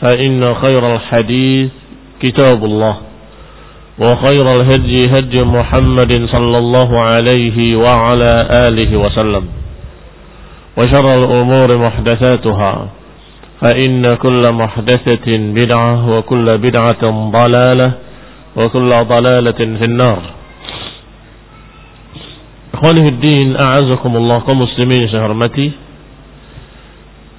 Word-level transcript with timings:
فإن 0.00 0.54
خير 0.54 0.94
الحديث 0.96 1.70
كتاب 2.22 2.64
الله 2.64 2.96
وخير 3.98 4.60
الهدي 4.60 5.18
هدي 5.18 5.42
محمد 5.42 6.26
صلى 6.32 6.58
الله 6.58 7.00
عليه 7.00 7.76
وعلى 7.76 8.48
آله 8.68 8.96
وسلم 8.96 9.44
وشر 10.76 11.06
الأمور 11.24 11.76
محدثاتها 11.76 12.88
فإن 13.60 14.14
كل 14.14 14.42
محدثة 14.52 15.26
بدعة 15.26 16.10
وكل 16.10 16.58
بدعة 16.58 17.30
ضلالة 17.30 17.92
وكل 18.56 18.90
ضلالة 18.90 19.60
في 19.78 19.84
النار. 19.84 20.22
إخواني 22.74 23.08
الدين 23.08 23.56
أعزكم 23.56 24.16
الله 24.16 24.38
كمسلمين 24.38 25.08
شهرمتي 25.08 25.70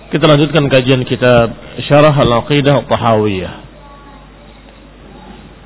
Kita 0.09 0.25
lanjutkan 0.25 0.65
kajian 0.73 1.05
kitab 1.05 1.53
Syarah 1.85 2.17
Al-Aqidah 2.17 2.81
Tahawiyah. 2.89 3.53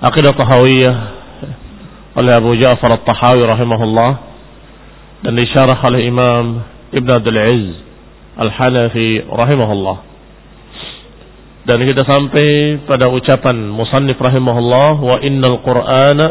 Aqidah 0.03 0.35
Tahawiyah 0.35 0.95
oleh 2.19 2.33
Abu 2.35 2.51
Ja'far 2.59 2.91
At-Tahawi 2.91 3.39
rahimahullah 3.39 4.11
dan 5.23 5.39
disyarah 5.39 5.79
oleh 5.87 6.11
Imam 6.11 6.59
Ibn 6.91 7.09
Abdul 7.23 7.39
Aziz 7.39 7.79
Al-Hanafi 8.35 9.23
rahimahullah. 9.31 9.97
Dan 11.63 11.79
kita 11.87 12.03
sampai 12.03 12.83
pada 12.83 13.07
ucapan 13.07 13.71
musannif 13.71 14.19
rahimahullah 14.19 14.99
wa 14.99 15.23
innal 15.23 15.63
Qur'ana 15.63 16.25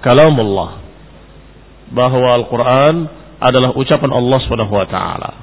kalamullah. 0.00 0.80
Bahwa 1.92 2.32
Al-Qur'an 2.32 2.94
adalah 3.44 3.76
ucapan 3.76 4.08
Allah 4.08 4.38
Subhanahu 4.40 4.72
wa 4.72 4.88
taala 4.88 5.41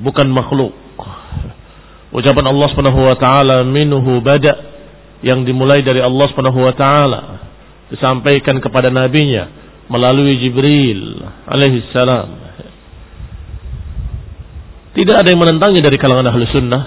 bukan 0.00 0.28
makhluk. 0.32 0.74
Ucapan 2.10 2.44
Allah 2.50 2.66
Subhanahu 2.74 3.00
wa 3.06 3.16
taala 3.16 3.62
minhu 3.62 4.18
bada 4.18 4.52
yang 5.22 5.46
dimulai 5.46 5.84
dari 5.86 6.02
Allah 6.02 6.26
Subhanahu 6.32 6.58
wa 6.58 6.74
taala 6.74 7.20
disampaikan 7.92 8.58
kepada 8.58 8.90
nabinya 8.90 9.46
melalui 9.86 10.40
Jibril 10.42 11.22
alaihi 11.46 11.86
salam. 11.94 12.28
Tidak 14.90 15.14
ada 15.14 15.28
yang 15.30 15.38
menentangnya 15.38 15.86
dari 15.86 15.96
kalangan 16.02 16.26
ahli 16.34 16.44
sunnah 16.50 16.82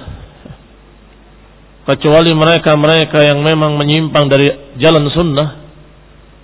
kecuali 1.87 2.31
mereka-mereka 2.35 3.19
yang 3.23 3.39
memang 3.43 3.79
menyimpang 3.79 4.27
dari 4.27 4.75
jalan 4.79 5.07
sunnah 5.11 5.47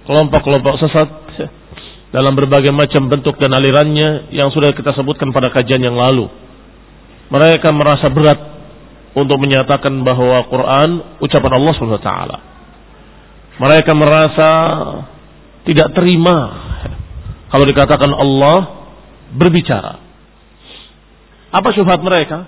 kelompok-kelompok 0.07 0.75
sesat 0.83 1.09
dalam 2.09 2.33
berbagai 2.33 2.73
macam 2.73 3.07
bentuk 3.07 3.37
dan 3.37 3.53
alirannya 3.53 4.33
yang 4.33 4.49
sudah 4.49 4.73
kita 4.73 4.95
sebutkan 4.97 5.29
pada 5.29 5.53
kajian 5.53 5.83
yang 5.83 5.95
lalu 5.95 6.27
mereka 7.29 7.69
merasa 7.69 8.09
berat 8.09 8.39
untuk 9.13 9.37
menyatakan 9.37 10.01
bahwa 10.01 10.45
Quran 10.49 10.89
ucapan 11.21 11.53
Allah 11.57 11.73
SWT. 11.77 12.11
Mereka 13.59 13.91
merasa 13.93 14.49
tidak 15.65 15.93
terima 15.93 16.37
kalau 17.49 17.65
dikatakan 17.65 18.11
Allah 18.13 18.57
berbicara. 19.33 20.01
Apa 21.49 21.69
syubhat 21.73 22.01
mereka? 22.01 22.45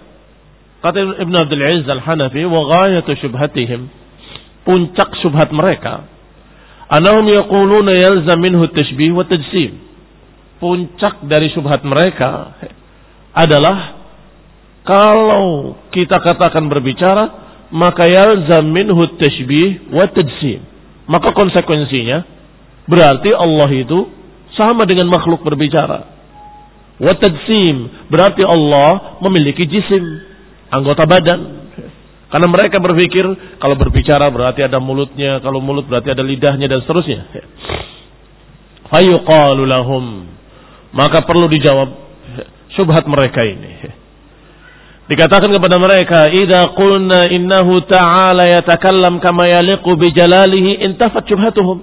Kata 0.82 0.98
Ibn 0.98 1.36
Abdul 1.46 1.62
Aziz 1.62 1.86
Al-Hanafi, 1.86 2.42
wa 2.50 2.66
ghayatu 2.66 3.14
syubhatihim, 3.22 3.90
puncak 4.66 5.14
syubhat 5.22 5.54
mereka, 5.54 6.10
anahum 6.90 7.26
yaquluna 7.30 7.94
yalzam 7.94 8.42
minhu 8.42 8.66
tashbih 8.74 9.14
wa 9.14 9.26
tajsim. 9.26 9.78
Puncak 10.58 11.26
dari 11.26 11.50
syubhat 11.54 11.82
mereka 11.86 12.58
adalah 13.34 14.01
kalau 14.82 15.78
kita 15.94 16.18
katakan 16.18 16.66
berbicara, 16.66 17.30
maka 17.70 18.10
yalzam 18.10 18.66
minhu 18.74 19.14
tashbih 19.18 19.94
wa 19.94 20.10
tajsim. 20.10 20.66
Maka 21.06 21.34
konsekuensinya 21.38 22.26
berarti 22.90 23.30
Allah 23.36 23.70
itu 23.70 24.10
sama 24.58 24.90
dengan 24.90 25.06
makhluk 25.06 25.46
berbicara. 25.46 26.10
Wa 26.98 27.14
tajsim 27.14 28.10
berarti 28.10 28.42
Allah 28.42 29.22
memiliki 29.22 29.70
jisim, 29.70 30.02
anggota 30.74 31.06
badan. 31.06 31.62
Karena 32.32 32.48
mereka 32.48 32.80
berpikir 32.80 33.28
kalau 33.60 33.76
berbicara 33.76 34.32
berarti 34.32 34.64
ada 34.64 34.80
mulutnya, 34.80 35.44
kalau 35.44 35.60
mulut 35.60 35.84
berarti 35.86 36.16
ada 36.16 36.24
lidahnya 36.24 36.66
dan 36.72 36.80
seterusnya. 36.82 37.28
Fayuqalu 38.88 39.68
lahum. 39.68 40.32
Maka 40.96 41.24
perlu 41.28 41.52
dijawab 41.52 41.92
syubhat 42.76 43.04
mereka 43.08 43.44
ini. 43.44 44.01
Dikatakan 45.10 45.50
kepada 45.50 45.78
mereka, 45.82 46.30
"Idza 46.30 46.78
qulna 46.78 47.28
innahu 47.34 47.82
ta'ala 47.86 48.48
yatakallam 48.62 49.18
kama 49.18 49.50
yaliqu 49.50 49.98
bi 49.98 50.14
jalalihi 50.14 50.86
intafat 50.86 51.26
syubhatuhum." 51.26 51.82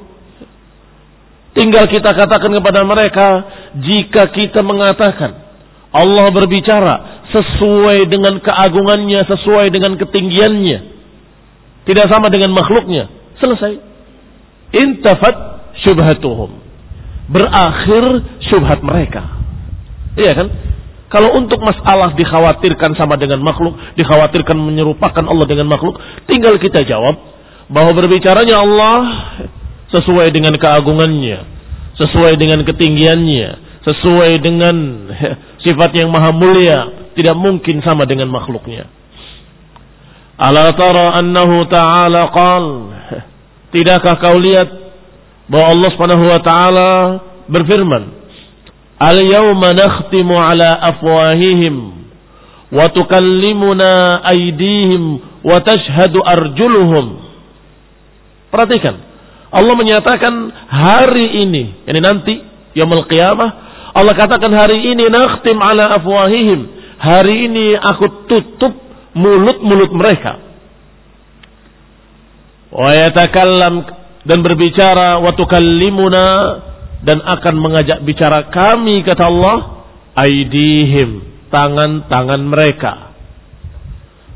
Tinggal 1.59 1.91
kita 1.91 2.15
katakan 2.15 2.55
kepada 2.55 2.87
mereka, 2.87 3.26
jika 3.82 4.31
kita 4.31 4.62
mengatakan 4.62 5.35
Allah 5.91 6.31
berbicara 6.31 7.26
sesuai 7.35 8.06
dengan 8.06 8.38
keagungannya, 8.38 9.26
sesuai 9.26 9.67
dengan 9.75 9.99
ketinggiannya, 9.99 10.79
tidak 11.88 12.06
sama 12.12 12.29
dengan 12.29 12.53
makhluknya, 12.55 13.09
selesai. 13.41 13.81
Intafat 14.76 15.37
syubhatuhum. 15.82 16.61
Berakhir 17.32 18.05
syubhat 18.49 18.81
mereka. 18.85 19.25
Iya 20.17 20.32
kan? 20.37 20.49
Kalau 21.08 21.40
untuk 21.40 21.56
masalah 21.64 22.12
dikhawatirkan 22.12 22.93
sama 22.93 23.16
dengan 23.16 23.40
makhluk, 23.40 23.72
dikhawatirkan 23.96 24.56
menyerupakan 24.60 25.25
Allah 25.25 25.46
dengan 25.49 25.64
makhluk, 25.64 25.96
tinggal 26.28 26.60
kita 26.60 26.84
jawab 26.84 27.16
bahwa 27.72 27.96
berbicaranya 27.96 28.60
Allah 28.60 28.99
sesuai 29.88 30.28
dengan 30.37 30.52
keagungannya, 30.60 31.49
sesuai 31.96 32.37
dengan 32.37 32.60
ketinggiannya, 32.60 33.49
sesuai 33.88 34.32
dengan 34.44 34.76
sifat 35.64 35.90
yang 35.96 36.12
maha 36.12 36.28
mulia, 36.28 37.12
tidak 37.16 37.37
mungkin 37.40 37.81
sama 37.81 38.05
dengan 38.05 38.28
makhluknya. 38.28 38.84
Ala 40.38 40.70
tara 40.76 41.19
annahu 41.19 41.66
ta'ala 41.66 42.31
qal 42.31 42.64
Tidakkah 43.75 44.16
kau 44.16 44.38
lihat 44.38 44.69
bahwa 45.49 45.66
Allah 45.72 45.88
Subhanahu 45.93 46.25
wa 46.25 46.40
taala 46.40 46.90
berfirman 47.49 48.27
Al-yawma 48.98 49.78
nakhtimu 49.78 50.34
ala 50.34 50.74
afwahihim 50.94 51.74
wa 52.74 52.84
tukallimuna 52.90 54.20
aydihim 54.26 55.22
wa 55.46 55.56
tashhadu 55.62 56.18
arjuluhum 56.20 57.22
Perhatikan 58.50 58.98
Allah 59.48 59.74
menyatakan 59.78 60.34
hari 60.68 61.46
ini 61.46 61.86
ini 61.86 62.00
nanti 62.02 62.42
yaumul 62.76 63.06
qiyamah 63.08 63.50
Allah 63.96 64.14
katakan 64.18 64.52
hari 64.52 64.92
ini 64.92 65.08
nakhtim 65.08 65.56
ala 65.62 65.96
afwahihim 65.96 66.78
hari 66.98 67.46
ini 67.48 67.78
aku 67.78 68.26
tutup 68.26 68.74
mulut-mulut 69.14 69.90
mereka. 69.94 70.42
Wa 72.68 72.92
yatakallam 72.92 73.74
dan 74.28 74.38
berbicara 74.44 75.22
wa 75.24 75.32
tukallimuna 75.32 76.24
dan 77.04 77.22
akan 77.22 77.54
mengajak 77.58 78.02
bicara 78.02 78.50
kami 78.50 79.06
kata 79.06 79.24
Allah 79.26 79.86
aidihim 80.18 81.22
tangan-tangan 81.48 82.42
mereka 82.42 82.92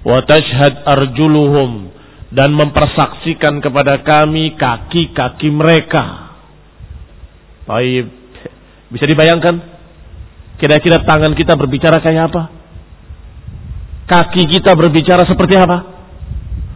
wa 0.02 0.18
tashhad 0.26 0.82
arjuluhum 0.86 1.90
dan 2.32 2.54
mempersaksikan 2.56 3.60
kepada 3.60 4.00
kami 4.00 4.56
kaki-kaki 4.56 5.52
mereka. 5.52 6.32
Baik, 7.68 8.08
bisa 8.88 9.04
dibayangkan 9.04 9.54
kira-kira 10.56 11.04
tangan 11.04 11.36
kita 11.36 11.54
berbicara 11.60 12.00
kayak 12.00 12.32
apa? 12.32 12.42
kaki 14.12 14.42
kita 14.50 14.76
berbicara 14.76 15.24
seperti 15.24 15.56
apa? 15.56 15.78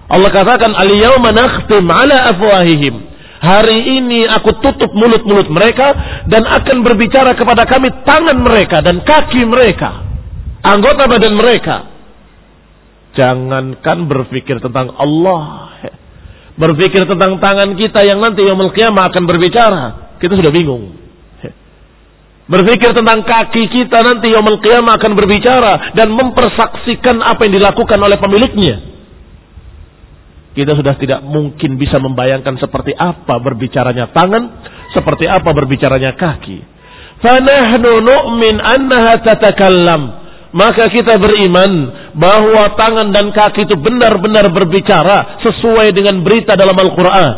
Allah 0.06 0.30
katakan 0.30 0.72
al-yawma 0.72 1.34
nakhtim 1.34 1.84
ala 1.84 2.16
afwahihim. 2.30 2.94
Hari 3.36 3.78
ini 4.00 4.24
aku 4.24 4.64
tutup 4.64 4.96
mulut-mulut 4.96 5.52
mereka 5.52 5.92
dan 6.24 6.44
akan 6.48 6.80
berbicara 6.80 7.36
kepada 7.36 7.68
kami 7.68 7.92
tangan 8.04 8.38
mereka 8.40 8.80
dan 8.80 9.04
kaki 9.04 9.44
mereka. 9.44 10.04
Anggota 10.64 11.04
badan 11.04 11.34
mereka. 11.36 11.76
Jangankan 13.16 13.98
berpikir 14.08 14.60
tentang 14.60 14.92
Allah. 14.96 15.72
Berpikir 16.56 17.04
tentang 17.04 17.36
tangan 17.36 17.76
kita 17.76 18.00
yang 18.08 18.24
nanti 18.24 18.40
yang 18.40 18.56
qiyamah 18.56 19.12
akan 19.12 19.24
berbicara. 19.28 19.82
Kita 20.16 20.32
sudah 20.32 20.52
bingung. 20.52 20.96
Berpikir 22.46 22.94
tentang 22.94 23.26
kaki 23.26 23.66
kita 23.66 24.06
nanti 24.06 24.30
yang 24.30 24.46
qiyamah 24.46 24.94
akan 24.96 25.12
berbicara 25.18 25.92
dan 25.98 26.14
mempersaksikan 26.14 27.18
apa 27.18 27.42
yang 27.42 27.58
dilakukan 27.58 27.98
oleh 27.98 28.16
pemiliknya. 28.22 28.76
Kita 30.56 30.72
sudah 30.72 30.96
tidak 30.96 31.20
mungkin 31.20 31.76
bisa 31.76 32.00
membayangkan 32.00 32.56
seperti 32.56 32.96
apa 32.96 33.36
berbicaranya 33.44 34.08
tangan, 34.08 34.64
seperti 34.96 35.28
apa 35.28 35.52
berbicaranya 35.52 36.16
kaki. 36.16 36.64
Fanahnu 37.20 38.00
nu'min 38.00 38.56
annaha 38.56 39.20
tatakallam. 39.20 40.02
Maka 40.56 40.88
kita 40.88 41.20
beriman 41.20 41.72
bahwa 42.16 42.72
tangan 42.72 43.12
dan 43.12 43.28
kaki 43.36 43.68
itu 43.68 43.76
benar-benar 43.76 44.48
berbicara 44.48 45.44
sesuai 45.44 45.92
dengan 45.92 46.24
berita 46.24 46.56
dalam 46.56 46.72
Al-Quran. 46.72 47.32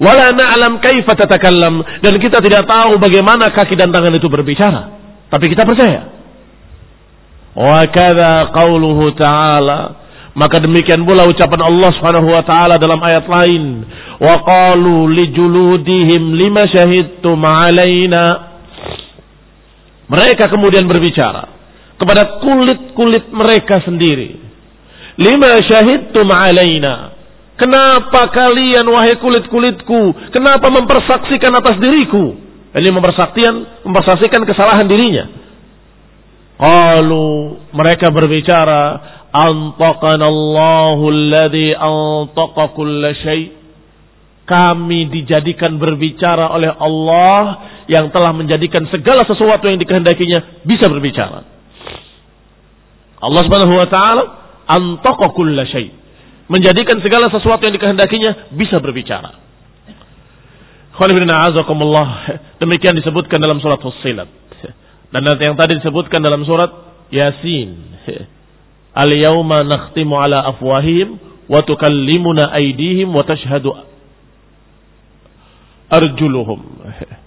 Wala 0.00 0.32
na'lam 0.32 0.80
kaifa 0.80 1.12
tatakallam 1.12 1.84
dan 2.00 2.16
kita 2.16 2.40
tidak 2.40 2.64
tahu 2.64 2.96
bagaimana 2.96 3.52
kaki 3.52 3.76
dan 3.76 3.92
tangan 3.92 4.16
itu 4.16 4.32
berbicara. 4.32 4.88
Tapi 5.28 5.44
kita 5.52 5.68
percaya. 5.68 6.08
Wa 7.52 7.84
kadza 7.92 8.56
qauluhu 8.56 9.12
ta'ala 9.20 10.01
maka 10.32 10.64
demikian 10.64 11.04
pula 11.04 11.28
ucapan 11.28 11.60
Allah 11.60 11.90
Subhanahu 11.92 12.28
wa 12.32 12.42
taala 12.44 12.80
dalam 12.80 12.96
ayat 13.04 13.28
lain, 13.28 13.84
wa 14.16 14.34
qalu 14.48 15.12
li 15.12 15.28
juludihim 15.28 16.32
lima 16.32 16.64
syahidtum 16.72 17.36
alaina. 17.44 18.52
Mereka 20.08 20.48
kemudian 20.48 20.88
berbicara 20.88 21.48
kepada 22.00 22.40
kulit-kulit 22.40 23.28
mereka 23.32 23.84
sendiri. 23.84 24.40
Lima 25.20 25.60
syahidtum 25.68 26.28
alaina. 26.32 27.12
Kenapa 27.60 28.32
kalian 28.32 28.88
wahai 28.88 29.20
kulit-kulitku, 29.20 30.32
kenapa 30.32 30.72
mempersaksikan 30.72 31.52
atas 31.52 31.76
diriku? 31.78 32.34
Ini 32.72 32.88
mempersaksikan, 32.88 33.84
mempersaksikan 33.84 34.42
kesalahan 34.48 34.88
dirinya. 34.88 35.28
Kalau 36.56 37.60
mereka 37.76 38.08
berbicara, 38.08 38.82
antaqana 39.32 40.28
Allahu 40.28 41.04
alladhi 41.08 41.72
antaqa 41.72 42.76
kulla 42.76 43.16
syai' 43.16 43.52
kami 44.44 45.08
dijadikan 45.08 45.80
berbicara 45.80 46.52
oleh 46.52 46.68
Allah 46.68 47.72
yang 47.88 48.12
telah 48.12 48.36
menjadikan 48.36 48.84
segala 48.92 49.24
sesuatu 49.24 49.64
yang 49.66 49.80
dikehendakinya 49.80 50.62
bisa 50.68 50.86
berbicara. 50.92 51.48
Allah 53.22 53.42
Subhanahu 53.48 53.74
wa 53.74 53.88
taala 53.88 54.22
antaqa 54.68 55.32
kulla 55.32 55.64
syai' 55.64 55.90
menjadikan 56.52 57.00
segala 57.00 57.32
sesuatu 57.32 57.64
yang 57.64 57.74
dikehendakinya 57.80 58.52
bisa 58.52 58.76
berbicara. 58.76 59.40
Demikian 62.60 62.94
disebutkan 63.00 63.40
dalam 63.40 63.56
surat 63.64 63.80
Fussilat. 63.80 64.28
Dan 65.12 65.24
yang 65.40 65.56
tadi 65.56 65.80
disebutkan 65.80 66.20
dalam 66.20 66.44
surat 66.44 66.68
Yasin. 67.08 67.96
Al-yawma 68.92 69.64
nakhtimu 69.64 70.14
ala 70.20 70.44
afwahihim 70.52 71.16
wa 71.48 71.64
tukallimuna 71.64 72.52
aydihim 72.52 73.08
wa 73.08 73.24
tashhadu 73.24 73.72
arjuluhum. 75.88 76.60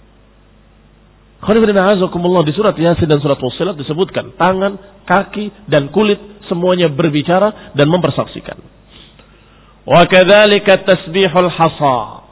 di 1.46 2.52
surat 2.54 2.74
Yasin 2.74 3.06
dan 3.06 3.22
surat 3.22 3.38
Fussilat 3.38 3.78
disebutkan 3.78 4.34
tangan, 4.34 4.78
kaki 5.06 5.70
dan 5.70 5.94
kulit 5.94 6.18
semuanya 6.50 6.90
berbicara 6.90 7.74
dan 7.78 7.86
mempersaksikan. 7.86 8.58
Wa 9.86 10.02
kadzalika 10.10 10.82
tasbihul 10.82 11.50
hasa. 11.50 12.26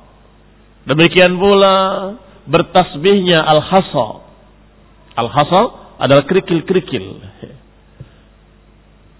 Demikian 0.90 1.38
pula 1.38 1.75
bertasbihnya 2.50 3.38
al-hasa. 3.38 4.26
Al-hasa 5.14 5.60
adalah 6.02 6.26
kerikil-kerikil. 6.26 7.06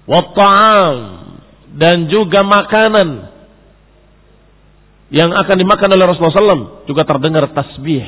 Wa 0.05 0.21
ta'am 0.37 0.97
dan 1.75 2.07
juga 2.13 2.45
makanan 2.45 3.09
yang 5.15 5.31
akan 5.31 5.57
dimakan 5.57 5.91
oleh 5.95 6.05
Rasulullah 6.11 6.35
SAW 6.35 6.89
juga 6.89 7.03
terdengar 7.07 7.49
tasbih. 7.55 8.05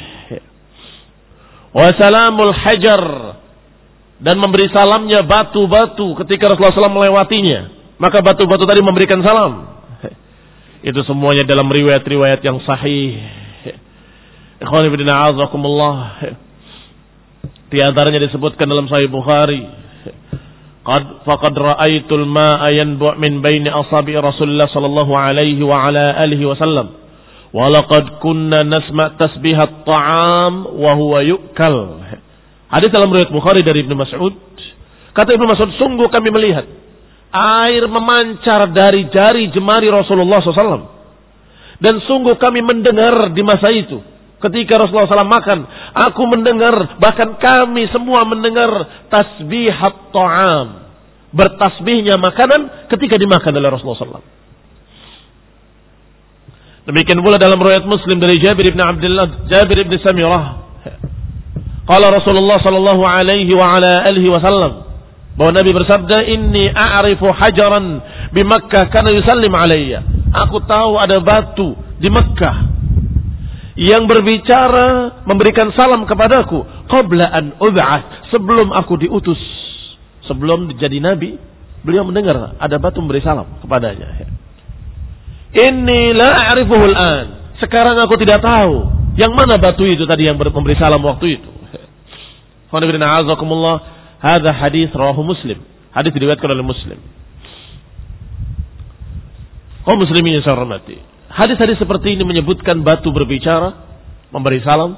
Wa 1.77 1.93
salamul 1.97 2.53
hajar 2.57 3.03
dan 4.17 4.37
memberi 4.41 4.73
salamnya 4.73 5.25
batu-batu 5.25 6.17
ketika 6.25 6.53
Rasulullah 6.53 6.89
SAW 6.89 6.97
melewatinya. 6.97 7.61
Maka 7.97 8.21
batu-batu 8.21 8.65
tadi 8.69 8.85
memberikan 8.85 9.21
salam. 9.25 9.77
Itu 10.85 11.01
semuanya 11.09 11.49
dalam 11.49 11.69
riwayat-riwayat 11.69 12.45
yang 12.45 12.61
sahih. 12.65 13.17
Ikhwan 14.61 14.89
ibn 14.89 15.05
a'azakumullah. 15.05 15.97
Di 17.67 17.83
antaranya 17.83 18.23
disebutkan 18.23 18.71
dalam 18.71 18.87
Sahih 18.87 19.11
Bukhari. 19.11 19.59
Faqad 21.27 21.55
ra'aitul 21.59 22.31
ma'a 22.31 22.71
yanbu' 22.71 23.19
min 23.19 23.43
baini 23.43 23.67
asabi 23.67 24.15
Rasulullah 24.15 24.71
sallallahu 24.71 25.13
alaihi 25.19 25.59
wa 25.67 25.91
ala 25.91 26.15
alihi 26.23 26.47
wasallam. 26.47 26.95
Wa 27.51 27.67
laqad 27.75 28.23
kunna 28.23 28.63
nasma' 28.63 29.19
tasbih 29.19 29.59
at-ta'am 29.59 30.79
wa 30.79 30.91
huwa 30.95 31.27
yu'kal. 31.27 32.07
Hadis 32.71 32.95
dalam 32.95 33.11
riwayat 33.11 33.35
Bukhari 33.35 33.67
dari 33.67 33.83
Ibnu 33.83 33.99
Mas'ud. 33.99 34.35
Kata 35.11 35.35
Ibnu 35.35 35.47
Mas'ud, 35.51 35.75
sungguh 35.75 36.07
kami 36.07 36.31
melihat 36.31 36.71
air 37.35 37.83
memancar 37.91 38.71
dari 38.71 39.11
jari 39.11 39.51
jemari 39.51 39.91
Rasulullah 39.91 40.39
SAW. 40.39 40.95
Dan 41.83 42.01
sungguh 42.07 42.39
kami 42.39 42.63
mendengar 42.63 43.35
di 43.35 43.43
masa 43.43 43.75
itu. 43.75 44.01
Ketika 44.37 44.77
Rasulullah 44.77 45.09
SAW 45.09 45.25
makan. 45.25 45.59
Aku 45.97 46.29
mendengar, 46.29 47.01
bahkan 47.01 47.41
kami 47.41 47.89
semua 47.89 48.29
mendengar 48.29 48.69
tasbihat 49.09 50.13
ta'am. 50.13 50.67
Bertasbihnya 51.33 52.21
makanan 52.21 52.89
ketika 52.93 53.17
dimakan 53.17 53.53
oleh 53.57 53.69
Rasulullah 53.73 54.21
SAW. 54.21 54.27
Demikian 56.87 57.19
pula 57.19 57.41
dalam 57.41 57.59
riwayat 57.59 57.83
Muslim 57.89 58.23
dari 58.23 58.39
Jabir 58.39 58.71
bin 58.71 58.79
Abdullah, 58.79 59.49
Jabir 59.51 59.89
bin 59.89 59.99
Samirah. 60.05 60.69
Qala 61.87 62.15
Rasulullah 62.15 62.63
sallallahu 62.63 63.03
alaihi 63.03 63.51
wa 63.55 63.79
ala 63.79 64.07
alihi 64.07 64.31
wasallam 64.31 64.87
bahwa 65.35 65.51
Nabi 65.55 65.71
bersabda, 65.71 66.27
"Inni 66.31 66.71
a'rifu 66.71 67.31
hajaran 67.31 67.85
di 68.35 68.43
Makkah 68.43 68.91
karena 68.91 69.11
yusallim 69.15 69.51
alayya." 69.55 70.03
Aku 70.47 70.63
tahu 70.67 70.99
ada 70.99 71.19
batu 71.23 71.75
di 71.99 72.11
Makkah 72.11 72.76
yang 73.77 74.09
berbicara 74.09 75.21
memberikan 75.29 75.73
salam 75.77 76.09
kepadaku 76.09 76.65
qabla 76.89 77.29
an 77.29 77.55
sebelum 78.33 78.73
aku 78.73 78.97
diutus 79.01 79.41
sebelum 80.25 80.73
jadi 80.81 80.97
nabi 81.01 81.37
beliau 81.85 82.09
mendengar 82.09 82.57
ada 82.57 82.77
batu 82.81 83.05
memberi 83.05 83.21
salam 83.21 83.61
kepadanya 83.61 84.27
inni 85.53 86.17
la 86.17 86.57
a'rifuhu 86.57 86.87
an 86.97 87.25
sekarang 87.61 88.01
aku 88.01 88.17
tidak 88.21 88.41
tahu 88.41 88.89
yang 89.17 89.33
mana 89.33 89.61
batu 89.61 89.85
itu 89.85 90.09
tadi 90.09 90.29
yang 90.29 90.41
memberi 90.41 90.77
salam 90.77 91.05
waktu 91.05 91.41
itu 91.41 91.51
Hadza 94.21 94.53
hadis 94.53 94.89
rawahu 94.97 95.23
Muslim. 95.23 95.61
Hadis 95.93 96.13
diriwayatkan 96.13 96.49
oleh 96.49 96.65
Muslim. 96.65 96.99
Oh 99.87 99.95
muslimin 99.95 100.41
yang 100.41 100.43
saya 100.43 100.59
hormati. 100.59 100.99
Hadis-hadis 101.37 101.77
seperti 101.77 102.17
ini 102.17 102.25
menyebutkan 102.25 102.81
batu 102.81 103.13
berbicara, 103.13 103.77
memberi 104.33 104.65
salam, 104.65 104.97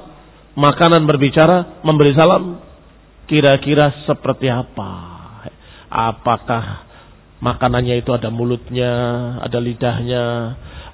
makanan 0.55 1.03
berbicara, 1.03 1.83
memberi 1.83 2.15
salam. 2.15 2.63
Kira-kira 3.27 4.07
seperti 4.07 4.47
apa? 4.47 4.91
Apakah 5.91 6.87
makanannya 7.43 7.99
itu 7.99 8.09
ada 8.15 8.31
mulutnya, 8.31 8.93
ada 9.43 9.59
lidahnya, 9.59 10.25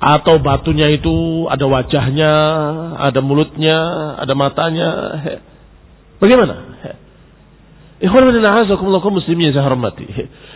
atau 0.01 0.41
batunya 0.41 0.89
itu 0.89 1.45
ada 1.45 1.69
wajahnya, 1.69 2.33
ada 2.97 3.19
mulutnya, 3.21 3.77
ada 4.17 4.33
matanya? 4.33 4.89
Bagaimana? 6.17 6.55
Ikhwan 8.01 8.33
muslimin 9.13 9.55
saya 9.55 9.63
hormati. 9.63 10.09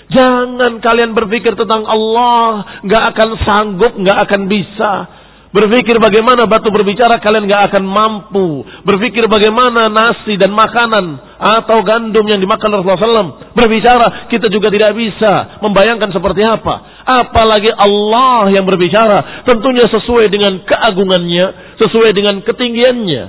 Jangan 0.10 0.82
kalian 0.82 1.13
berpikir 1.13 1.54
tentang 1.54 1.86
Allah, 1.86 2.82
nggak 2.82 3.04
akan 3.13 3.30
sanggup, 3.46 3.94
nggak 3.94 4.18
akan 4.25 4.42
bisa. 4.50 4.92
Berpikir 5.50 5.98
bagaimana 5.98 6.46
batu 6.46 6.70
berbicara 6.70 7.18
kalian 7.18 7.50
nggak 7.50 7.74
akan 7.74 7.84
mampu. 7.86 8.62
Berpikir 8.86 9.25
bagaimana 9.25 9.89
nasi 9.89 10.38
dan 10.38 10.54
makanan 10.54 11.18
atau 11.42 11.82
gandum 11.82 12.22
yang 12.30 12.38
dimakan 12.38 12.70
Rasulullah 12.70 13.01
SAW 13.01 13.58
berbicara 13.58 14.30
kita 14.30 14.46
juga 14.54 14.70
tidak 14.70 14.94
bisa 14.94 15.58
membayangkan 15.66 16.13
seperti 16.13 16.46
apa. 16.46 17.01
Apalagi 17.01 17.74
Allah 17.74 18.54
yang 18.54 18.62
berbicara 18.70 19.42
tentunya 19.50 19.89
sesuai 19.89 20.30
dengan 20.30 20.54
keagungannya, 20.70 21.46
sesuai 21.82 22.13
dengan 22.13 22.46
ketinggiannya. 22.46 23.24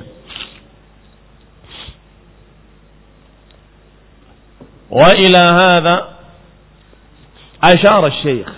Wa 4.93 5.11
ila 5.17 5.45
asyara 7.61 8.11
syekh. 8.25 8.51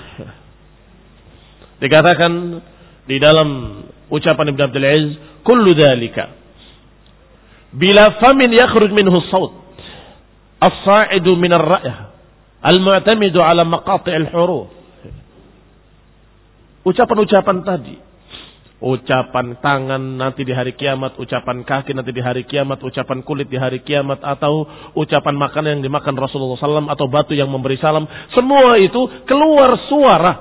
Dikatakan 1.83 2.63
di 3.11 3.19
dalam 3.19 3.83
ucapan 4.07 4.55
Ibn 4.55 4.61
Abdul 4.71 4.87
Aziz, 4.87 5.13
kullu 5.43 5.75
dhalika 5.75 6.31
bila 7.73 8.21
famin 8.21 8.53
yakhruj 8.53 8.93
minhu 8.93 9.17
saut 9.33 9.57
as-sa'idu 10.61 11.35
min 11.41 11.51
ar-ra'yah 11.51 12.13
al-mu'tamidu 12.63 13.41
ala 13.43 13.67
maqati' 13.67 14.13
al-huruf. 14.13 14.71
Ucapan-ucapan 16.87 17.63
tadi 17.67 17.97
ucapan 18.83 19.63
tangan 19.63 20.19
nanti 20.19 20.43
di 20.43 20.51
hari 20.51 20.75
kiamat, 20.75 21.15
ucapan 21.15 21.63
kaki 21.63 21.95
nanti 21.95 22.11
di 22.11 22.19
hari 22.19 22.43
kiamat, 22.43 22.83
ucapan 22.83 23.23
kulit 23.23 23.47
di 23.47 23.55
hari 23.55 23.79
kiamat, 23.87 24.19
atau 24.19 24.67
ucapan 24.99 25.39
makanan 25.39 25.79
yang 25.79 25.85
dimakan 25.87 26.19
Rasulullah 26.19 26.59
SAW, 26.59 26.91
atau 26.91 27.07
batu 27.07 27.33
yang 27.33 27.47
memberi 27.47 27.79
salam. 27.79 28.05
Semua 28.35 28.77
itu 28.83 28.99
keluar 29.25 29.79
suara. 29.87 30.33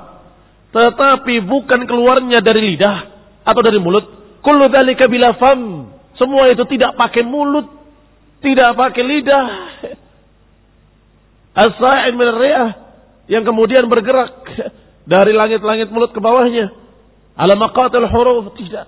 Tetapi 0.74 1.46
bukan 1.46 1.86
keluarnya 1.86 2.42
dari 2.42 2.74
lidah 2.74 2.98
atau 3.46 3.62
dari 3.62 3.78
mulut. 3.78 4.42
Kullu 4.42 4.74
bila 5.06 5.38
fam. 5.38 5.94
Semua 6.18 6.50
itu 6.50 6.66
tidak 6.66 6.98
pakai 6.98 7.22
mulut. 7.22 7.70
Tidak 8.42 8.74
pakai 8.74 9.04
lidah. 9.06 9.46
As-sa'in 11.68 12.18
min 12.18 12.30
Yang 13.30 13.44
kemudian 13.54 13.86
bergerak 13.86 14.34
dari 15.06 15.36
langit-langit 15.36 15.92
mulut 15.94 16.16
ke 16.16 16.24
bawahnya 16.24 16.82
Ala 17.38 17.56
maqatil 17.56 18.08
huruf 18.12 18.52
tidak. 18.60 18.88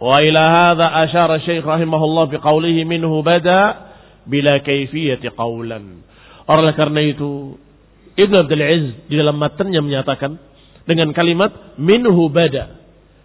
Wa 0.00 0.16
ila 0.24 0.42
hadha 0.48 0.86
asyara 1.04 1.44
Syekh 1.44 1.60
rahimahullah 1.60 2.32
bi 2.32 2.40
qawlihi 2.40 2.88
minhu 2.88 3.20
bada 3.20 3.92
bila 4.24 4.64
kaifiyati 4.64 5.28
qawlan. 5.36 6.00
Oleh 6.48 6.72
karena 6.74 7.00
itu 7.04 7.60
Ibn 8.16 8.34
Abdul 8.42 8.64
Aziz 8.64 8.94
di 9.06 9.14
dalam 9.14 9.36
matanya 9.36 9.84
menyatakan 9.84 10.40
dengan 10.88 11.12
kalimat 11.12 11.76
minhu 11.78 12.32
bada 12.32 12.80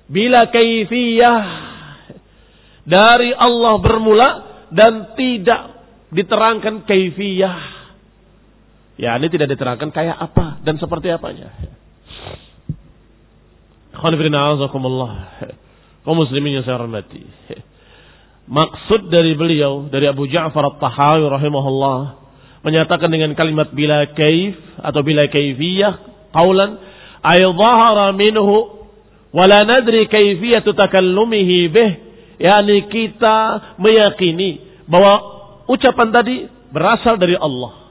bila 0.05 0.51
kaifiyah 0.53 1.41
dari 2.85 3.33
Allah 3.33 3.73
bermula 3.81 4.29
dan 4.69 5.17
tidak 5.17 5.61
diterangkan 6.13 6.85
kaifiyah 6.85 7.74
Ya, 8.95 9.15
ini 9.19 9.27
tidak 9.27 9.51
diterangkan 9.51 9.91
kayak 9.91 10.15
apa 10.15 10.63
dan 10.63 10.79
seperti 10.79 11.11
apanya. 11.11 11.51
Kaum 16.05 16.15
muslimin 16.15 16.59
yang 16.59 16.63
saya 16.63 16.79
hormati. 16.79 17.23
Maksud 18.45 19.09
dari 19.09 19.33
beliau, 19.33 19.89
dari 19.89 20.05
Abu 20.05 20.29
Ja'far 20.29 20.77
at-Tahawi 20.77 21.25
rahimahullah, 21.27 21.99
menyatakan 22.61 23.09
dengan 23.09 23.33
kalimat 23.33 23.73
bila 23.73 24.05
kaif 24.13 24.53
atau 24.79 25.01
bila 25.01 25.25
kaifiyah, 25.25 25.93
qawlan, 26.29 26.77
ay 27.25 27.41
dhahara 27.41 28.13
minhu, 28.13 28.85
wala 29.33 29.65
nadri 29.65 30.05
kaifiyatu 30.05 30.77
takallumihi 30.77 31.57
bih, 31.73 31.91
yakni 32.37 32.85
kita 32.85 33.37
meyakini 33.81 34.61
bahwa 34.85 35.13
ucapan 35.65 36.13
tadi 36.13 36.45
berasal 36.69 37.17
dari 37.17 37.33
Allah. 37.33 37.84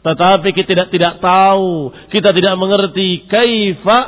Tetapi 0.00 0.48
kita 0.56 0.68
tidak 0.72 0.88
tidak 0.88 1.14
tahu, 1.20 1.92
kita 2.08 2.32
tidak 2.32 2.54
mengerti 2.56 3.28
kaifa 3.28 3.98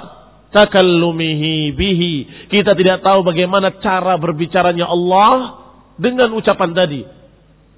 takallumihi 0.52 1.76
bihi. 1.76 2.14
Kita 2.48 2.72
tidak 2.72 3.04
tahu 3.04 3.20
bagaimana 3.24 3.76
cara 3.84 4.16
berbicaranya 4.16 4.88
Allah 4.88 5.60
dengan 6.00 6.32
ucapan 6.32 6.72
tadi. 6.72 7.04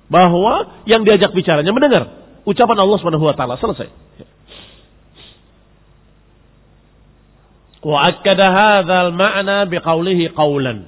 Bahwa 0.07 0.85
yang 0.87 1.03
diajak 1.03 1.35
bicaranya 1.35 1.75
mendengar 1.75 2.07
ucapan 2.47 2.77
Allah 2.79 2.97
Subhanahu 3.03 3.27
wa 3.27 3.35
taala 3.35 3.59
selesai. 3.59 3.89
Wa 7.83 7.99
akkada 8.15 8.47
hadzal 8.49 9.11
ma'na 9.11 9.67
biqaulihi 9.67 10.31
qaulan. 10.39 10.87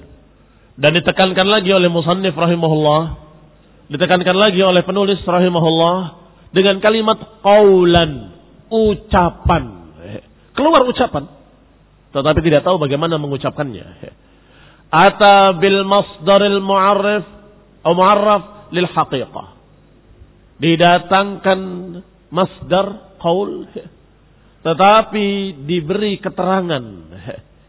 Dan 0.77 0.95
ditekankan 0.95 1.49
lagi 1.49 1.73
oleh 1.73 1.89
musannif 1.89 2.37
rahimahullah, 2.37 3.01
ditekankan 3.89 4.37
lagi 4.37 4.61
oleh 4.61 4.85
penulis 4.85 5.17
rahimahullah 5.25 6.26
dengan 6.51 6.79
kalimat 6.83 7.43
qaulan, 7.43 8.11
ucapan. 8.71 9.63
Keluar 10.55 10.81
ucapan. 10.87 11.23
Tetapi 12.11 12.39
tidak 12.41 12.65
tahu 12.65 12.81
bagaimana 12.81 13.19
mengucapkannya. 13.21 13.85
Ata 14.87 15.53
bil 15.59 15.83
masdaril 15.83 16.63
mu'arrif 16.63 17.25
atau 17.83 17.93
mu'arraf 17.93 18.43
lil 18.71 18.87
haqiqah. 18.87 19.47
Didatangkan 20.57 21.59
masdar 22.33 23.15
qaul 23.21 23.69
tetapi 24.67 25.27
diberi 25.63 26.19
keterangan. 26.19 26.83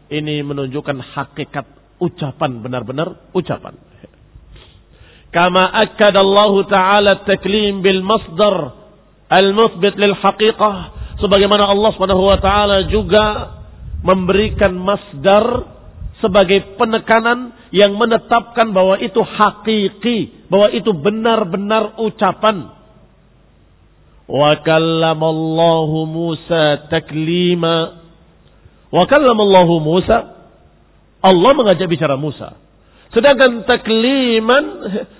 Ini 0.09 0.41
menunjukkan 0.41 0.97
hakikat 1.15 1.65
ucapan 2.01 2.65
benar-benar 2.65 3.29
ucapan. 3.31 3.77
Akkad 5.29 6.15
Allah 6.17 6.53
Ta'ala 6.65 7.11
taklim 7.21 7.85
bil 7.85 8.01
masdar 8.01 8.79
al-muthbit 9.29 9.95
lil 9.95 10.17
haqiqah. 10.17 10.75
Sebagaimana 11.21 11.69
Allah 11.69 11.89
Subhanahu 11.93 12.25
wa 12.25 12.39
taala 12.41 12.89
juga 12.89 13.25
memberikan 14.01 14.73
masdar 14.73 15.67
sebagai 16.19 16.75
penekanan 16.75 17.53
yang 17.69 17.95
menetapkan 17.95 18.71
bahwa 18.73 18.97
itu 18.99 19.19
hakiki, 19.21 20.49
bahwa 20.49 20.73
itu 20.73 20.91
benar-benar 20.95 21.99
ucapan. 22.01 22.73
Wa 24.25 24.61
kallamallahu 24.65 25.97
Musa 26.09 26.89
taklima. 26.89 28.01
Wa 28.89 29.03
kallamallahu 29.05 29.77
Musa 29.83 30.17
Allah 31.19 31.51
mengajak 31.51 31.91
bicara 31.91 32.15
Musa. 32.15 32.55
Sedangkan 33.09 33.65
takliman 33.65 34.63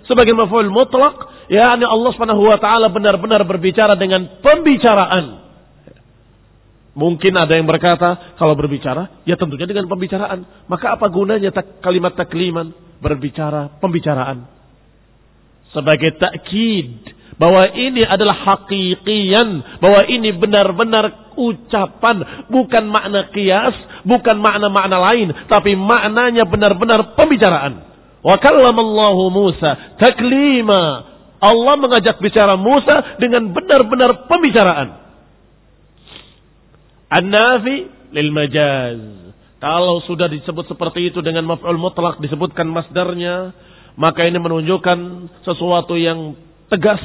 sebagai 0.06 0.38
maf'ul 0.38 0.70
mutlak, 0.70 1.50
yakni 1.50 1.86
Allah 1.90 2.12
Subhanahu 2.14 2.46
wa 2.46 2.62
taala 2.62 2.94
benar-benar 2.94 3.42
berbicara 3.50 3.98
dengan 3.98 4.42
pembicaraan. 4.46 5.50
Mungkin 6.94 7.34
ada 7.34 7.56
yang 7.56 7.66
berkata, 7.66 8.36
kalau 8.36 8.54
berbicara, 8.60 9.24
ya 9.24 9.40
tentunya 9.40 9.66
dengan 9.66 9.88
pembicaraan. 9.88 10.68
Maka 10.68 11.00
apa 11.00 11.08
gunanya 11.08 11.50
tak, 11.50 11.80
kalimat 11.80 12.14
takliman? 12.14 12.76
Berbicara, 13.00 13.80
pembicaraan. 13.80 14.44
Sebagai 15.72 16.18
takkid, 16.20 17.19
bahwa 17.40 17.72
ini 17.72 18.04
adalah 18.04 18.36
hakikian, 18.36 19.80
bahwa 19.80 20.04
ini 20.12 20.36
benar-benar 20.36 21.32
ucapan, 21.40 22.46
bukan 22.52 22.84
makna 22.92 23.32
kias, 23.32 23.74
bukan 24.04 24.36
makna-makna 24.44 25.00
lain, 25.00 25.32
tapi 25.48 25.74
maknanya 25.80 26.44
benar-benar 26.44 27.16
pembicaraan. 27.16 27.88
Wa 28.20 28.36
kallamallahu 28.44 29.32
Musa 29.32 29.96
taklima. 29.96 31.08
Allah 31.40 31.80
mengajak 31.80 32.20
bicara 32.20 32.60
Musa 32.60 33.16
dengan 33.16 33.56
benar-benar 33.56 34.28
pembicaraan. 34.28 35.00
An-nafi 37.08 37.88
lil 38.12 38.30
majaz. 38.36 39.00
Kalau 39.64 40.04
sudah 40.04 40.28
disebut 40.28 40.68
seperti 40.68 41.08
itu 41.08 41.24
dengan 41.24 41.48
maf'ul 41.48 41.80
mutlak 41.80 42.20
disebutkan 42.20 42.68
masdarnya, 42.68 43.56
maka 43.96 44.28
ini 44.28 44.36
menunjukkan 44.36 45.00
sesuatu 45.48 45.96
yang 45.96 46.36
tegas 46.68 47.00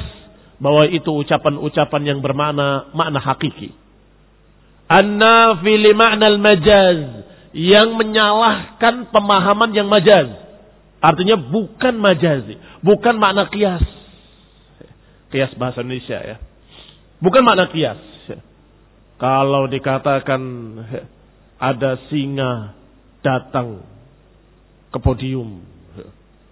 bahwa 0.57 0.87
itu 0.87 1.11
ucapan-ucapan 1.11 2.01
yang 2.03 2.19
bermakna 2.23 2.91
makna 2.95 3.19
hakiki. 3.19 3.75
An-nafi 4.85 5.73
li 5.81 5.91
ma'nal 5.91 6.37
majaz 6.37 7.25
yang 7.55 7.95
menyalahkan 7.95 9.09
pemahaman 9.09 9.71
yang 9.73 9.87
majaz. 9.89 10.31
Artinya 11.01 11.37
bukan 11.37 11.95
majazi, 11.97 12.55
bukan 12.81 13.15
makna 13.17 13.47
kias. 13.51 13.83
Kias 15.29 15.51
bahasa 15.59 15.83
Indonesia 15.83 16.19
ya. 16.21 16.37
Bukan 17.19 17.41
makna 17.43 17.71
kias. 17.71 17.99
Kalau 19.15 19.71
dikatakan 19.71 20.41
ada 21.55 21.91
singa 22.11 22.75
datang 23.23 23.79
ke 24.91 24.99
podium 24.99 25.63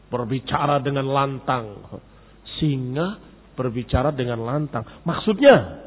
berbicara 0.07 0.79
dengan 0.79 1.11
lantang. 1.11 1.83
Singa 2.59 3.32
berbicara 3.53 4.13
dengan 4.13 4.41
lantang. 4.43 4.85
Maksudnya, 5.05 5.81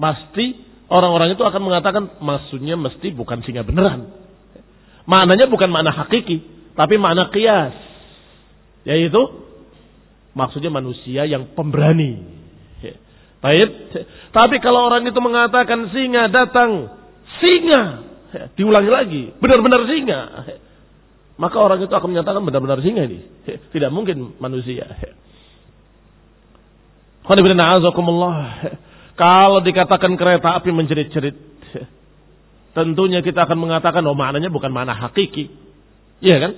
pasti 0.00 0.60
orang-orang 0.88 1.36
itu 1.36 1.42
akan 1.44 1.62
mengatakan 1.62 2.04
maksudnya 2.20 2.76
mesti 2.76 3.12
bukan 3.12 3.44
singa 3.44 3.64
beneran. 3.64 4.08
Maknanya 5.04 5.48
bukan 5.48 5.68
makna 5.72 5.92
hakiki, 5.92 6.44
tapi 6.76 7.00
makna 7.00 7.28
kias. 7.32 7.74
Yaitu 8.84 9.20
maksudnya 10.32 10.72
manusia 10.72 11.28
yang 11.28 11.52
pemberani. 11.52 12.40
Baik. 13.40 13.68
Tapi 14.36 14.60
kalau 14.60 14.92
orang 14.92 15.08
itu 15.08 15.16
mengatakan 15.16 15.88
singa 15.96 16.28
datang, 16.28 16.92
singa, 17.40 17.82
diulangi 18.52 18.90
lagi, 18.92 19.22
benar-benar 19.40 19.88
singa. 19.88 20.20
Maka 21.40 21.56
orang 21.56 21.80
itu 21.80 21.88
akan 21.88 22.12
menyatakan 22.12 22.44
benar-benar 22.44 22.84
singa 22.84 23.08
ini. 23.08 23.24
Tidak 23.72 23.88
mungkin 23.88 24.36
manusia. 24.36 24.84
Kalau 29.22 29.60
dikatakan 29.64 30.12
kereta 30.20 30.60
api 30.60 30.68
menjerit-jerit. 30.68 31.36
Tentunya 32.70 33.24
kita 33.24 33.48
akan 33.48 33.58
mengatakan 33.58 34.04
oh 34.06 34.14
maknanya 34.14 34.52
bukan 34.52 34.70
makna 34.70 34.94
hakiki. 34.94 35.48
Iya 36.20 36.36
kan? 36.38 36.52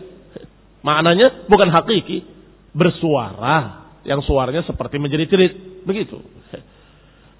Maknanya 0.83 1.47
bukan 1.47 1.69
hakiki. 1.71 2.27
Bersuara. 2.75 3.87
Yang 4.03 4.27
suaranya 4.27 4.67
seperti 4.67 4.99
menjerit-jerit. 4.99 5.87
Begitu. 5.87 6.19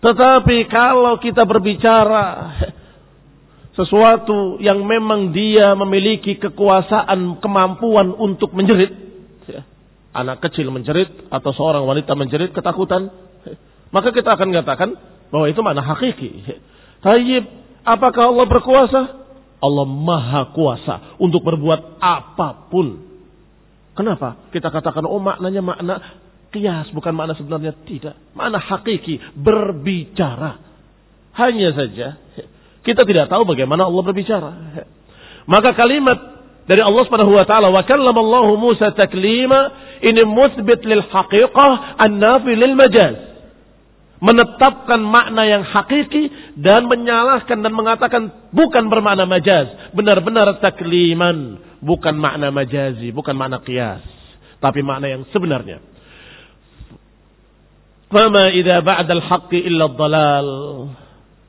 Tetapi 0.03 0.67
kalau 0.67 1.19
kita 1.23 1.47
berbicara 1.47 2.27
sesuatu 3.83 4.63
yang 4.63 4.87
memang 4.87 5.35
dia 5.35 5.75
memiliki 5.75 6.39
kekuasaan, 6.39 7.43
kemampuan 7.43 8.15
untuk 8.15 8.55
menjerit, 8.55 8.95
ya. 9.51 9.67
anak 10.15 10.39
kecil 10.47 10.71
menjerit 10.71 11.11
atau 11.27 11.51
seorang 11.51 11.83
wanita 11.83 12.15
menjerit 12.15 12.55
ketakutan, 12.55 13.11
maka 13.91 14.15
kita 14.15 14.39
akan 14.39 14.55
katakan 14.55 14.91
bahwa 15.35 15.47
itu 15.51 15.59
mana 15.61 15.83
hakiki. 15.83 16.47
Tayyib, 17.03 17.45
apakah 17.83 18.31
Allah 18.31 18.47
berkuasa? 18.47 19.01
Allah 19.63 19.87
maha 19.87 20.55
kuasa 20.55 21.19
untuk 21.19 21.43
berbuat 21.43 21.99
apa 21.99 22.71
pun. 22.71 23.11
Kenapa? 23.99 24.49
Kita 24.55 24.71
katakan, 24.71 25.05
oh 25.05 25.21
maknanya 25.21 25.63
makna 25.63 25.95
kias, 26.55 26.91
bukan 26.95 27.13
makna 27.13 27.35
sebenarnya. 27.35 27.75
Tidak. 27.83 28.35
Makna 28.39 28.59
hakiki, 28.59 29.19
berbicara. 29.35 30.59
Hanya 31.33 31.73
saja, 31.73 32.21
kita 32.83 33.07
tidak 33.07 33.31
tahu 33.31 33.47
bagaimana 33.47 33.87
Allah 33.87 34.03
berbicara. 34.03 34.51
Maka 35.47 35.75
kalimat 35.75 36.19
dari 36.67 36.83
Allah 36.83 37.03
Subhanahu 37.07 37.35
wa 37.35 37.47
taala 37.47 37.71
wa 37.71 37.83
kallamallahu 37.83 38.59
Musa 38.59 38.95
taklima 38.95 39.75
ini 40.03 40.23
musbit 40.27 40.83
lil 40.87 41.03
haqiqah 41.07 41.99
an-nafi 41.99 42.53
lil 42.55 42.75
majaz. 42.75 43.17
Menetapkan 44.23 45.03
makna 45.03 45.43
yang 45.43 45.67
hakiki 45.67 46.55
dan 46.55 46.87
menyalahkan 46.87 47.59
dan 47.59 47.75
mengatakan 47.75 48.23
bukan 48.55 48.87
bermakna 48.87 49.27
majaz, 49.27 49.67
benar-benar 49.91 50.63
takliman, 50.63 51.59
bukan 51.83 52.15
makna 52.15 52.55
majazi, 52.55 53.11
bukan 53.11 53.35
makna 53.35 53.59
qiyas, 53.67 54.03
tapi 54.63 54.87
makna 54.87 55.11
yang 55.11 55.23
sebenarnya. 55.35 55.83
Fama 58.15 58.55
idza 58.55 58.79
ba'da 58.87 59.11
al-haqqi 59.11 59.59
illa 59.59 59.91
ad-dalal. 59.91 60.49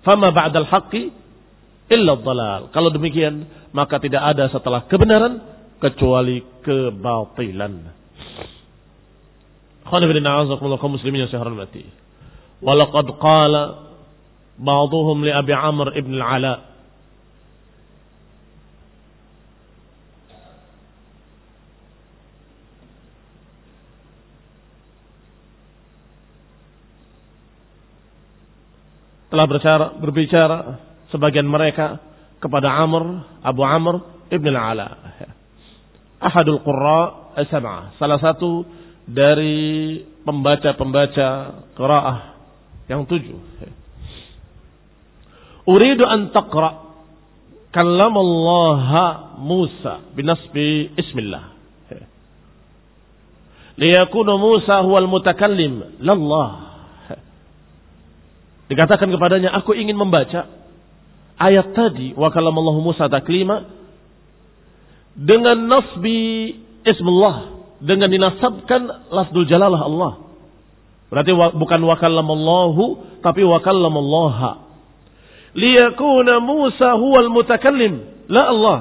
Fama 0.02 0.34
ba'da 0.34 0.66
al-haqqi 0.66 1.23
illa 1.92 2.14
dhalal. 2.20 2.72
Kalau 2.72 2.90
demikian, 2.94 3.48
maka 3.76 4.00
tidak 4.00 4.24
ada 4.24 4.48
setelah 4.52 4.86
kebenaran 4.88 5.42
kecuali 5.84 6.40
kebatilan. 6.64 7.74
Khonibina 9.84 10.48
azakumullah 10.48 10.80
kaum 10.80 10.96
muslimin 10.96 11.28
yang 11.28 11.32
saya 11.32 11.44
hormati. 11.44 11.84
Walaqad 12.64 13.08
qala 13.20 13.64
ba'dhum 14.56 15.28
li 15.28 15.32
Abi 15.36 15.52
Amr 15.52 15.92
ibn 16.00 16.16
al-Ala 16.16 16.74
telah 29.34 29.50
berbicara, 29.50 29.86
berbicara 29.98 30.58
sebagian 31.14 31.46
mereka 31.46 32.02
kepada 32.42 32.74
Amr, 32.74 33.22
Abu 33.46 33.62
Amr 33.62 34.02
Ibn 34.34 34.46
al-Ala. 34.50 34.88
Ahadul 36.18 36.66
Qurra 36.66 37.32
as-Sab'ah. 37.38 37.96
Salah 38.02 38.18
satu 38.18 38.66
dari 39.06 40.02
pembaca-pembaca 40.26 41.28
qiraah 41.78 42.20
yang 42.90 43.06
tujuh. 43.06 43.38
Uridu 45.64 46.04
an 46.04 46.34
taqra 46.36 46.96
kalam 47.72 48.16
Allah 48.16 48.80
Musa 49.40 50.04
binasbi 50.12 50.92
ismillah. 51.00 51.56
Liyakuna 53.74 54.38
Musa 54.38 54.84
huwal 54.86 55.10
mutakallim 55.10 55.98
lallah. 56.04 56.76
Dikatakan 58.70 59.12
kepadanya, 59.12 59.52
aku 59.54 59.76
ingin 59.76 59.98
membaca 59.98 60.63
ayat 61.44 61.76
tadi 61.76 62.16
wa 62.16 62.32
kallamallahu 62.32 62.80
Musa 62.80 63.12
taklima 63.12 63.68
dengan 65.14 65.60
nasbi 65.68 66.56
ismullah 66.88 67.68
dengan 67.84 68.08
dinasabkan 68.08 69.12
lafzul 69.12 69.44
jalalah 69.46 69.82
Allah. 69.84 70.14
Berarti 71.12 71.32
bukan 71.36 71.82
wa 71.84 71.96
kallamallahu 72.00 72.84
tapi 73.22 73.44
wa 73.44 73.60
kallamallaha. 73.60 74.52
Liyakuna 75.54 76.42
Musa 76.42 76.98
huwal 76.98 77.30
mutakallim, 77.30 78.26
la 78.26 78.44
Allah. 78.50 78.80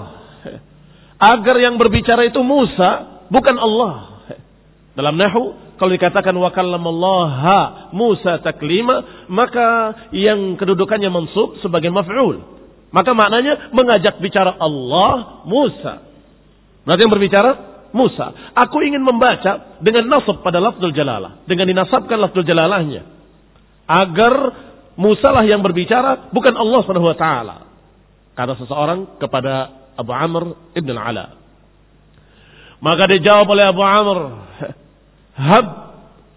Agar 1.21 1.61
yang 1.61 1.77
berbicara 1.77 2.27
itu 2.27 2.41
Musa, 2.41 3.23
bukan 3.29 3.57
Allah. 3.61 4.12
Dalam 4.93 5.17
nahu 5.17 5.75
kalau 5.81 5.91
dikatakan 5.99 6.37
wa 6.37 6.53
kallamallaha 6.53 7.91
Musa 7.97 8.39
taklima, 8.45 9.27
maka 9.27 9.97
yang 10.13 10.55
kedudukannya 10.61 11.09
mansub 11.09 11.59
sebagai 11.65 11.89
maf'ul. 11.89 12.45
Maka 12.93 13.17
maknanya 13.17 13.73
mengajak 13.73 14.21
bicara 14.21 14.53
Allah 14.61 15.43
Musa. 15.49 16.05
Berarti 16.85 17.03
yang 17.03 17.13
berbicara 17.13 17.51
Musa. 17.97 18.53
Aku 18.53 18.85
ingin 18.85 19.01
membaca 19.01 19.81
dengan 19.81 20.13
nasab 20.13 20.45
pada 20.45 20.61
lafzul 20.61 20.93
jalalah. 20.93 21.41
Dengan 21.49 21.73
dinasabkan 21.73 22.21
lafzul 22.21 22.45
jalalahnya. 22.45 23.09
Agar 23.89 24.35
Musa 24.93 25.33
lah 25.33 25.45
yang 25.49 25.65
berbicara, 25.65 26.29
bukan 26.37 26.53
Allah 26.53 26.83
ta'ala. 27.17 27.57
Kata 28.37 28.61
seseorang 28.61 29.17
kepada 29.17 29.73
Abu 29.97 30.13
Amr 30.13 30.73
ibn 30.77 30.89
al-Ala. 30.93 31.37
Maka 32.83 33.05
dijawab 33.09 33.47
oleh 33.49 33.65
Abu 33.73 33.83
Amr. 33.85 34.19
Hab, 35.37 35.67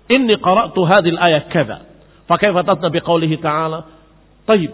inni 0.08 0.36
qara'tu 0.39 0.81
hadil 0.88 1.19
ayat 1.19 1.51
kada. 1.51 1.84
Fakaifa 2.25 2.63
tatna 2.63 2.89
biqaulihi 2.89 3.38
ta'ala. 3.39 3.79
Taib. 4.47 4.71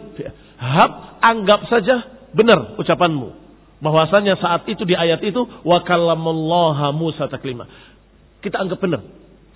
Hab, 0.61 0.91
anggap 1.21 1.65
saja 1.67 2.05
benar 2.31 2.77
ucapanmu. 2.79 3.41
Bahwasanya 3.81 4.37
saat 4.37 4.69
itu 4.69 4.85
di 4.85 4.93
ayat 4.93 5.25
itu 5.25 5.41
wa 5.65 5.81
kallamullaha 5.81 6.93
Musa 6.93 7.25
taklima. 7.25 7.65
Kita 8.45 8.61
anggap 8.61 8.77
benar. 8.77 9.01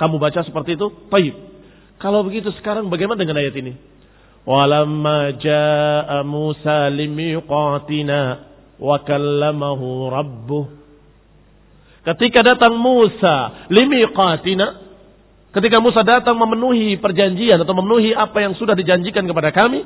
Kamu 0.01 0.17
baca 0.17 0.41
seperti 0.41 0.75
itu? 0.75 0.89
Baik. 1.13 1.33
Kalau 2.01 2.25
begitu 2.25 2.51
sekarang 2.59 2.89
bagaimana 2.89 3.21
dengan 3.21 3.37
ayat 3.39 3.55
ini? 3.55 3.77
Walamma 4.45 5.39
jaa 5.41 6.21
Musa 6.25 6.89
limiqatina 6.89 8.19
wa 8.81 8.97
kallamahu 9.05 10.09
rabbuh. 10.09 10.84
Ketika 12.05 12.45
datang 12.45 12.77
Musa 12.77 13.65
limiqatina, 13.73 14.67
ketika 15.49 15.81
Musa 15.81 16.05
datang 16.05 16.37
memenuhi 16.37 17.01
perjanjian 17.01 17.57
atau 17.57 17.73
memenuhi 17.73 18.13
apa 18.13 18.45
yang 18.45 18.53
sudah 18.53 18.77
dijanjikan 18.77 19.25
kepada 19.25 19.49
kami, 19.49 19.81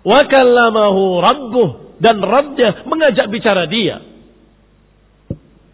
wa 0.00 0.20
kallamahu 0.24 1.20
rabbuh 1.20 1.68
dan 2.00 2.24
Rabbnya 2.24 2.88
mengajak 2.88 3.28
bicara 3.28 3.68
dia. 3.68 4.00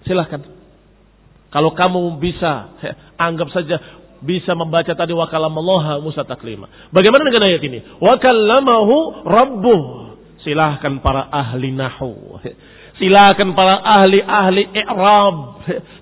Silahkan. 0.02 0.42
Kalau 1.54 1.70
kamu 1.72 2.18
bisa, 2.18 2.74
anggap 3.14 3.54
saja 3.54 3.78
bisa 4.18 4.58
membaca 4.58 4.90
tadi 4.98 5.14
wa 5.14 5.30
Musa 6.02 6.26
taklima. 6.26 6.66
Bagaimana 6.90 7.22
dengan 7.30 7.46
ayat 7.46 7.62
ini? 7.62 7.78
Wa 8.02 8.18
kallamahu 8.18 9.22
rabbuh. 9.22 9.80
Silahkan 10.42 10.98
para 11.02 11.30
ahli 11.30 11.70
nahu. 11.70 12.42
Silahkan 12.96 13.52
para 13.52 13.76
ahli-ahli 13.82 14.72
i'rab. 14.72 15.36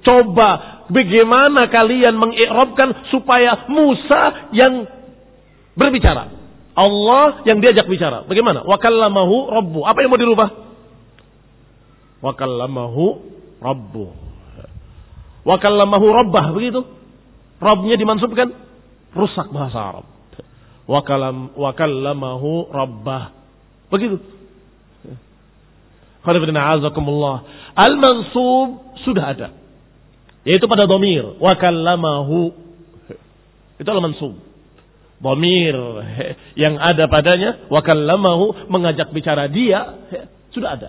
Coba 0.07 0.51
bagaimana 0.91 1.67
kalian 1.67 2.15
mengi'rabkan 2.15 3.11
supaya 3.11 3.67
Musa 3.67 4.53
yang 4.55 4.87
berbicara. 5.75 6.31
Allah 6.75 7.43
yang 7.47 7.63
diajak 7.63 7.87
bicara. 7.87 8.27
Bagaimana? 8.27 8.67
Wa 8.67 8.79
kallamahu 8.79 9.51
rabbuh. 9.51 9.83
Apa 9.87 9.99
yang 10.03 10.11
mau 10.11 10.19
dirubah? 10.19 10.49
Wa 12.23 12.33
kallamahu 12.35 13.05
rabbuh. 13.63 14.11
Wa 15.47 15.57
kallamahu 15.59 16.07
rabbah. 16.11 16.51
Begitu? 16.55 16.83
Robnya 17.63 17.95
dimansubkan 17.95 18.51
rusak 19.15 19.49
bahasa 19.55 19.79
Arab. 19.79 20.07
Wakalam 20.85 21.57
wakallamahu 21.57 22.69
rabbah. 22.69 23.33
Begitu. 23.89 24.21
Al-mansub 27.75 28.69
sudah 29.05 29.25
ada. 29.37 29.49
Yaitu 30.45 30.65
pada 30.65 30.89
domir. 30.89 31.37
Wakallamahu. 31.39 32.53
Itu 33.77 33.89
al-mansub. 33.89 34.35
Domir 35.21 35.77
yang 36.63 36.81
ada 36.81 37.05
padanya. 37.07 37.69
Wakallamahu 37.69 38.73
mengajak 38.73 39.13
bicara 39.13 39.47
dia. 39.53 40.01
Sudah 40.57 40.81
ada. 40.81 40.89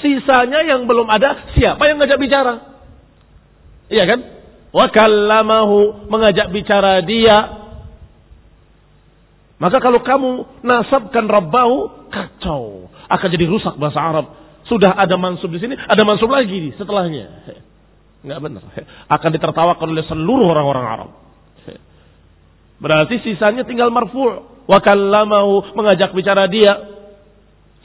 Sisanya 0.00 0.64
yang 0.64 0.88
belum 0.88 1.06
ada. 1.06 1.52
Siapa 1.52 1.84
yang 1.84 2.00
ngajak 2.00 2.18
bicara? 2.18 2.54
Iya 3.92 4.08
kan? 4.08 4.42
wa 4.72 4.86
kallamahu 4.88 6.08
mengajak 6.08 6.48
bicara 6.48 7.04
dia 7.04 7.60
maka 9.60 9.78
kalau 9.78 10.00
kamu 10.02 10.30
nasabkan 10.64 11.28
rabbahu 11.28 12.08
kacau 12.08 12.88
akan 13.06 13.28
jadi 13.28 13.46
rusak 13.46 13.76
bahasa 13.76 14.00
Arab 14.00 14.26
sudah 14.72 14.96
ada 14.96 15.20
mansub 15.20 15.52
di 15.52 15.60
sini 15.60 15.76
ada 15.76 16.00
mansub 16.08 16.32
lagi 16.32 16.72
setelahnya. 16.80 17.52
Nggak 18.24 18.40
benar 18.40 18.62
akan 19.12 19.30
ditertawakan 19.36 19.86
oleh 19.92 20.04
seluruh 20.08 20.48
orang-orang 20.48 20.86
Arab. 20.88 21.10
Berarti 22.82 23.22
sisanya 23.22 23.62
tinggal 23.62 23.94
marfu' 23.94 24.42
wa 24.66 24.78
kallamahu 24.82 25.76
mengajak 25.78 26.10
bicara 26.16 26.50
dia. 26.50 26.74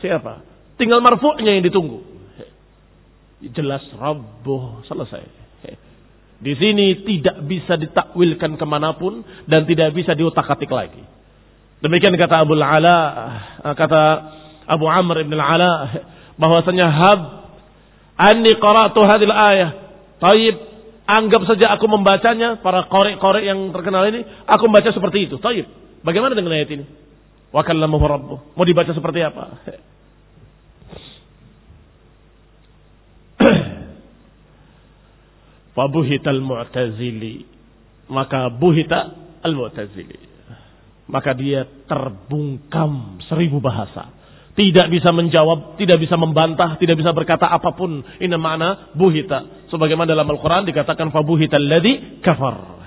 Siapa? 0.02 0.42
Tinggal 0.82 1.04
marfu'nya 1.06 1.54
yang 1.54 1.66
ditunggu. 1.68 2.02
Jelas 3.54 3.86
rabbuh 3.94 4.82
selesai. 4.90 5.46
Di 6.38 6.54
sini 6.54 7.02
tidak 7.02 7.50
bisa 7.50 7.78
ditakwilkan 7.78 8.62
ke 8.62 8.66
mana 8.66 8.94
pun 8.94 9.26
dan 9.50 9.66
tidak 9.66 9.94
bisa 9.98 10.14
diotak-atik 10.14 10.70
lagi. 10.70 11.02
Demikian 11.82 12.14
kata 12.14 12.46
Abu 12.46 12.58
Ala, 12.58 12.98
kata 13.74 14.02
Abu 14.70 14.86
Amr 14.86 15.26
ibn 15.26 15.34
Ala, 15.38 15.74
bahwasanya 16.38 16.88
hab 16.90 17.20
anni 18.18 18.58
qara'tu 18.58 19.02
hadil 19.06 19.34
ayah. 19.34 19.72
Taib, 20.18 20.56
anggap 21.06 21.46
saja 21.46 21.78
aku 21.78 21.86
membacanya, 21.86 22.58
para 22.66 22.90
korek-korek 22.90 23.46
yang 23.46 23.70
terkenal 23.70 24.10
ini, 24.10 24.26
aku 24.50 24.66
membaca 24.66 24.90
seperti 24.90 25.30
itu. 25.30 25.38
Taib, 25.38 25.70
bagaimana 26.02 26.34
dengan 26.34 26.58
ayat 26.58 26.70
ini? 26.74 26.86
Wa 27.54 27.62
kallamahu 27.62 28.06
rabbuh. 28.06 28.40
Mau 28.58 28.66
dibaca 28.66 28.94
seperti 28.94 29.22
apa? 29.22 29.62
Fabuhital 35.78 36.42
mu'tazili. 36.42 37.46
Maka 38.08 38.48
buhita 38.50 39.12
al-mu'tazili. 39.44 40.20
Maka 41.08 41.34
dia 41.36 41.64
terbungkam 41.88 43.20
seribu 43.28 43.60
bahasa. 43.64 44.17
Tidak 44.58 44.90
bisa 44.90 45.14
menjawab, 45.14 45.78
tidak 45.78 46.02
bisa 46.02 46.18
membantah, 46.18 46.82
tidak 46.82 46.98
bisa 46.98 47.14
berkata 47.14 47.46
apa 47.46 47.78
pun. 47.78 48.02
Ini 48.18 48.34
mana 48.42 48.90
buhita. 48.98 49.70
Sebagaimana 49.70 50.10
dalam 50.10 50.26
Al-Quran 50.26 50.66
dikatakan 50.66 51.14
fabuhital 51.14 51.62
ladhi 51.62 52.26
kafar. 52.26 52.82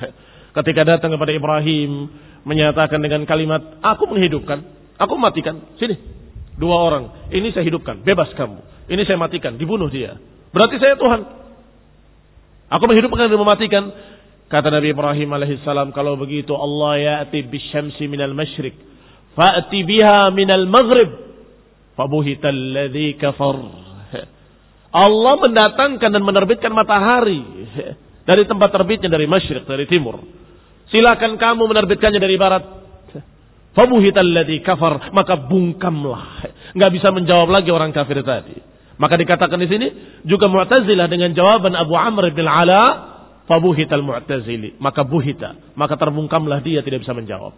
Ketika 0.59 0.83
datang 0.83 1.15
kepada 1.15 1.31
Ibrahim 1.31 2.11
menyatakan 2.43 2.99
dengan 2.99 3.23
kalimat, 3.23 3.79
aku 3.87 4.11
menghidupkan, 4.11 4.67
aku 4.99 5.15
matikan. 5.15 5.63
Sini, 5.79 5.95
dua 6.59 6.75
orang. 6.75 7.31
Ini 7.31 7.55
saya 7.55 7.63
hidupkan, 7.63 8.03
bebas 8.03 8.35
kamu. 8.35 8.91
Ini 8.91 9.07
saya 9.07 9.23
matikan, 9.23 9.55
dibunuh 9.55 9.87
dia. 9.87 10.19
Berarti 10.51 10.75
saya 10.83 10.99
Tuhan. 10.99 11.23
Aku 12.67 12.85
menghidupkan 12.91 13.31
dan 13.31 13.39
mematikan. 13.39 13.85
Kata 14.51 14.75
Nabi 14.75 14.91
Ibrahim 14.91 15.31
alaihissalam, 15.31 15.95
kalau 15.95 16.19
begitu 16.19 16.51
Allah 16.59 17.23
ya'ti 17.23 17.47
bisyamsi 17.47 18.11
minal 18.11 18.35
masyrik. 18.35 18.75
Fa'ti 19.39 19.87
biha 19.87 20.35
minal 20.35 20.67
maghrib. 20.67 21.30
Fabuhital 22.01 22.89
kafar. 23.21 23.61
Allah 24.89 25.35
mendatangkan 25.37 26.09
dan 26.09 26.23
menerbitkan 26.25 26.73
matahari. 26.73 27.45
Dari 28.25 28.49
tempat 28.49 28.73
terbitnya 28.73 29.13
dari 29.13 29.29
masyrik, 29.29 29.69
dari 29.69 29.85
timur. 29.85 30.17
Silakan 30.89 31.37
kamu 31.37 31.61
menerbitkannya 31.69 32.17
dari 32.17 32.41
barat. 32.41 32.65
Fabuhital 33.77 34.33
ladhi 34.33 34.65
kafar. 34.65 35.13
Maka 35.13 35.45
bungkamlah. 35.45 36.25
Nggak 36.73 36.91
bisa 36.97 37.13
menjawab 37.13 37.53
lagi 37.53 37.69
orang 37.69 37.93
kafir 37.93 38.25
tadi. 38.25 38.57
Maka 38.97 39.21
dikatakan 39.21 39.61
di 39.61 39.69
sini 39.69 39.87
juga 40.25 40.49
Mu'tazilah 40.49 41.09
dengan 41.09 41.37
jawaban 41.37 41.73
Abu 41.77 41.97
Amr 41.97 42.33
bin 42.33 42.45
Ala, 42.49 42.83
fabuhital 43.45 44.05
Mu'tazili. 44.05 44.77
Maka 44.77 45.05
buhita, 45.05 45.77
maka 45.77 46.01
terbungkamlah 46.01 46.65
dia 46.65 46.85
tidak 46.85 47.05
bisa 47.05 47.17
menjawab. 47.17 47.57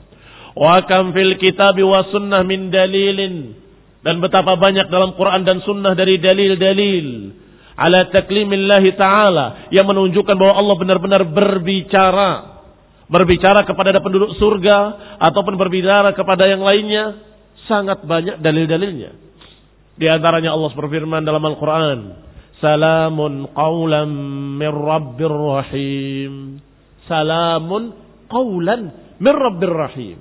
Wa 0.55 0.83
kam 0.87 1.11
fil 1.11 1.39
kitab 1.39 1.75
wa 1.83 2.07
sunnah 2.15 2.47
min 2.47 2.71
dalilin 2.71 3.62
dan 4.03 4.19
betapa 4.19 4.59
banyak 4.59 4.91
dalam 4.91 5.15
Quran 5.15 5.47
dan 5.47 5.63
sunnah 5.63 5.95
dari 5.95 6.19
dalil-dalil 6.19 7.07
ala 7.79 8.11
taklimillahi 8.13 8.91
taala 8.99 9.71
yang 9.73 9.87
menunjukkan 9.89 10.35
bahwa 10.37 10.55
Allah 10.59 10.77
benar-benar 10.79 11.23
berbicara 11.27 12.31
berbicara 13.07 13.67
kepada 13.67 13.99
penduduk 14.03 14.37
surga 14.39 14.79
ataupun 15.21 15.55
berbicara 15.57 16.15
kepada 16.15 16.47
yang 16.47 16.61
lainnya 16.61 17.19
sangat 17.67 18.03
banyak 18.05 18.43
dalil-dalilnya 18.43 19.33
di 19.97 20.07
antaranya 20.09 20.57
Allah 20.57 20.73
berfirman 20.73 21.23
dalam 21.25 21.45
Al-Quran. 21.45 21.99
Salamun 22.63 23.51
qawlan 23.53 24.11
min 24.57 24.73
Rabbir 24.73 25.35
Rahim. 25.35 26.63
Salamun 27.11 27.93
qawlan 28.31 28.81
min 29.19 29.35
Rabbir 29.35 29.75
Rahim. 29.75 30.19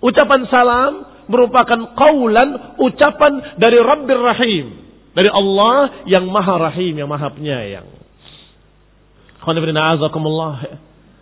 Ucapan 0.00 0.48
salam 0.48 0.92
merupakan 1.30 1.94
qawlan, 1.94 2.76
ucapan 2.82 3.56
dari 3.56 3.78
Rabbir 3.78 4.20
Rahim. 4.20 4.66
Dari 5.10 5.26
Allah 5.26 6.06
yang 6.06 6.30
maha 6.30 6.70
rahim, 6.70 6.94
yang 6.94 7.10
maha 7.10 7.34
penyayang. 7.34 7.86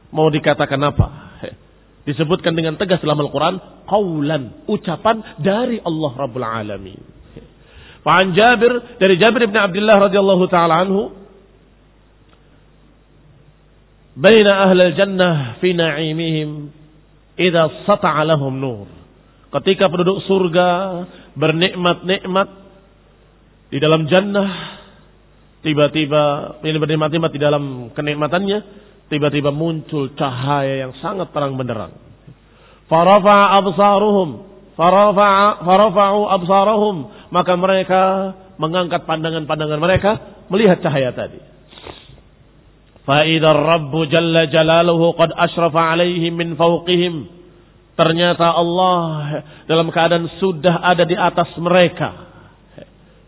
Mau 0.09 0.29
dikatakan 0.29 0.81
apa? 0.85 1.07
Disebutkan 2.09 2.57
dengan 2.57 2.77
tegas 2.77 3.01
dalam 3.05 3.21
Al-Quran. 3.21 3.85
Qawlan, 3.88 4.68
ucapan 4.68 5.40
dari 5.40 5.81
Allah 5.81 6.12
Rabbul 6.16 6.44
Alamin. 6.44 7.01
Fa'an 8.05 8.33
Jabir 8.33 8.97
dari 8.97 9.21
Jabir 9.21 9.44
bin 9.49 9.59
Abdullah 9.59 10.09
radhiyallahu 10.09 10.44
taala 10.49 10.87
anhu 10.87 11.12
baina 14.16 14.66
ahli 14.66 14.97
jannah 14.99 15.61
fi 15.62 15.77
na'imihim 15.77 16.73
sata'a 17.87 18.27
lahum 18.27 18.55
nur 18.59 18.97
Ketika 19.48 19.88
penduduk 19.88 20.28
surga 20.28 20.68
bernikmat-nikmat 21.32 22.48
di 23.72 23.78
dalam 23.80 24.04
jannah, 24.04 24.48
tiba-tiba 25.64 26.22
ini 26.61 26.76
bernikmat-nikmat 26.76 27.32
di 27.32 27.40
dalam 27.40 27.64
kenikmatannya, 27.96 28.58
tiba-tiba 29.08 29.48
muncul 29.48 30.12
cahaya 30.20 30.84
yang 30.84 30.92
sangat 31.00 31.32
terang 31.32 31.56
benderang. 31.56 31.96
farafa 32.92 33.56
absaruhum, 33.64 34.28
farafa 34.76 35.28
farafa'u 35.64 36.20
absaruhum, 36.28 36.96
maka 37.32 37.52
mereka 37.56 38.02
mengangkat 38.61 39.08
pandangan-pandangan 39.08 39.80
mereka 39.80 40.11
melihat 40.52 40.84
cahaya 40.84 41.16
tadi. 41.16 41.40
Fa'idar 43.08 43.56
Rabbu 43.56 44.12
Jalla 44.12 44.44
Jalaluhu 44.52 45.16
qad 45.16 45.32
asrafa 45.32 45.96
alaihim 45.96 46.37
min 46.37 46.48
fawqihim 46.61 47.38
Ternyata 47.98 48.54
Allah 48.54 49.02
dalam 49.66 49.90
keadaan 49.90 50.30
sudah 50.38 50.87
ada 50.87 51.02
di 51.02 51.18
atas 51.18 51.50
mereka. 51.58 52.30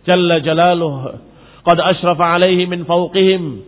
Jalla 0.06 0.38
jalaluh. 0.38 1.18
Qad 1.66 1.78
ashrafa 1.82 2.38
alaihi 2.38 2.70
min 2.70 2.86
fawqihim. 2.86 3.66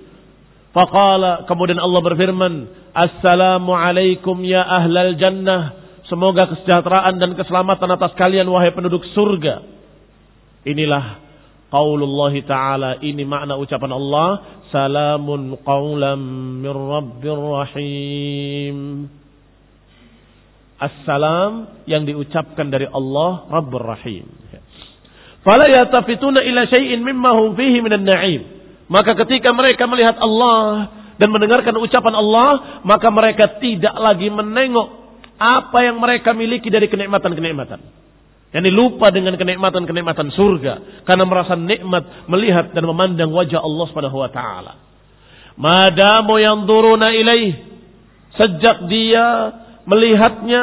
Faqala. 0.71 1.51
Kemudian 1.51 1.83
Allah 1.83 2.01
berfirman. 2.07 2.55
Assalamu 2.95 3.75
alaikum 3.75 4.47
ya 4.47 4.63
ahlal 4.63 5.19
jannah. 5.19 5.75
Semoga 6.07 6.47
kesejahteraan 6.55 7.19
dan 7.19 7.35
keselamatan 7.35 7.99
atas 7.99 8.15
kalian 8.15 8.47
wahai 8.47 8.71
penduduk 8.71 9.03
surga. 9.11 9.59
Inilah 10.63 11.19
qaulullah 11.75 12.31
ta'ala. 12.47 13.03
Ini 13.03 13.27
makna 13.27 13.59
ucapan 13.59 13.91
Allah. 13.91 14.29
Salamun 14.71 15.59
qawlam 15.67 16.21
min 16.63 16.71
rabbir 16.71 17.35
rahim. 17.35 18.79
Assalam 20.83 21.83
yang 21.87 22.03
diucapkan 22.03 22.67
dari 22.67 22.91
Allah 22.91 23.47
Rabbur 23.47 23.87
Rahim. 23.87 24.27
Fala 25.43 25.67
yatafituna 25.67 26.43
ila 26.43 26.67
syai'in 26.67 27.03
mimma 27.03 27.31
hum 27.35 27.55
fihi 27.55 27.79
minan 27.83 28.07
na'im. 28.07 28.43
Maka 28.91 29.15
ketika 29.27 29.55
mereka 29.55 29.87
melihat 29.87 30.19
Allah 30.19 30.91
dan 31.19 31.31
mendengarkan 31.31 31.75
ucapan 31.79 32.15
Allah, 32.15 32.83
maka 32.83 33.09
mereka 33.11 33.59
tidak 33.63 33.95
lagi 33.95 34.31
menengok 34.31 35.03
apa 35.39 35.79
yang 35.83 35.99
mereka 35.99 36.31
miliki 36.35 36.71
dari 36.71 36.87
kenikmatan-kenikmatan. 36.87 37.81
Yani 38.53 38.69
lupa 38.69 39.09
dengan 39.09 39.35
kenikmatan-kenikmatan 39.41 40.29
surga 40.37 40.75
karena 41.09 41.25
merasa 41.25 41.57
nikmat 41.57 42.29
melihat 42.29 42.71
dan 42.77 42.85
memandang 42.85 43.33
wajah 43.33 43.65
Allah 43.65 43.85
Subhanahu 43.89 44.19
wa 44.21 44.31
taala. 44.31 44.73
Madamu 45.57 46.37
yang 46.37 46.69
turuna 46.69 47.17
ilaih 47.17 47.57
sejak 48.37 48.93
dia 48.93 49.57
melihatnya 49.93 50.63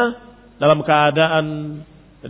dalam 0.57 0.81
keadaan 0.81 1.45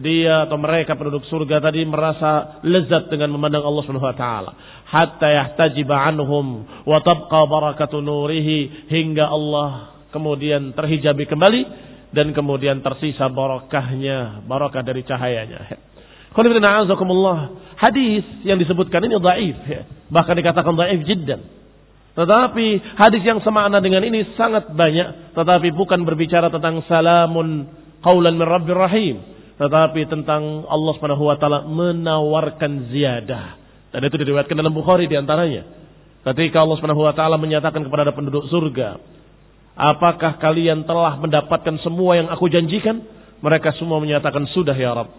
dia 0.03 0.45
atau 0.45 0.59
mereka 0.61 0.93
penduduk 0.93 1.25
surga 1.31 1.65
tadi 1.65 1.81
merasa 1.81 2.61
lezat 2.61 3.09
dengan 3.09 3.33
memandang 3.33 3.65
Allah 3.65 3.81
Subhanahu 3.87 4.05
wa 4.05 4.17
taala. 4.19 4.51
Hatta 4.85 5.27
yahtajiba 5.31 5.95
anhum 5.97 6.67
wa 6.85 6.99
tabqa 7.01 7.41
barakatu 7.49 7.97
nurihi 7.97 8.85
hingga 8.91 9.25
Allah 9.25 9.97
kemudian 10.13 10.77
terhijabi 10.77 11.25
kembali 11.25 11.61
dan 12.13 12.37
kemudian 12.37 12.85
tersisa 12.85 13.31
barakahnya 13.33 14.45
barakah 14.45 14.85
dari 14.85 15.01
cahayanya. 15.01 15.89
Hadis 17.79 18.25
yang 18.45 18.61
disebutkan 18.61 19.01
ini 19.09 19.17
dhaif 19.17 19.57
bahkan 20.13 20.37
dikatakan 20.37 20.77
dhaif 20.77 21.01
jiddan 21.01 21.41
tetapi 22.19 22.99
hadis 22.99 23.23
yang 23.23 23.39
semakna 23.39 23.79
dengan 23.79 24.03
ini 24.03 24.35
sangat 24.35 24.75
banyak. 24.75 25.31
Tetapi 25.39 25.71
bukan 25.71 26.03
berbicara 26.03 26.51
tentang 26.51 26.83
salamun 26.83 27.71
qaulan 28.03 28.35
min 28.35 28.43
rahim. 28.75 29.23
Tetapi 29.55 30.03
tentang 30.11 30.67
Allah 30.67 30.91
subhanahu 30.99 31.23
wa 31.23 31.39
ta'ala 31.39 31.63
menawarkan 31.71 32.91
ziyadah. 32.91 33.55
Dan 33.95 34.03
itu 34.03 34.19
diriwayatkan 34.19 34.51
dalam 34.51 34.75
Bukhari 34.75 35.07
di 35.07 35.15
antaranya. 35.15 35.63
Ketika 36.27 36.59
Allah 36.59 36.75
subhanahu 36.75 37.07
wa 37.07 37.15
ta'ala 37.15 37.39
menyatakan 37.39 37.87
kepada 37.87 38.11
penduduk 38.11 38.51
surga. 38.51 38.99
Apakah 39.79 40.43
kalian 40.43 40.83
telah 40.83 41.15
mendapatkan 41.15 41.79
semua 41.79 42.19
yang 42.19 42.27
aku 42.27 42.51
janjikan? 42.51 42.99
Mereka 43.39 43.79
semua 43.79 44.03
menyatakan 44.03 44.43
sudah 44.51 44.75
ya 44.75 44.91
Rabb. 44.91 45.15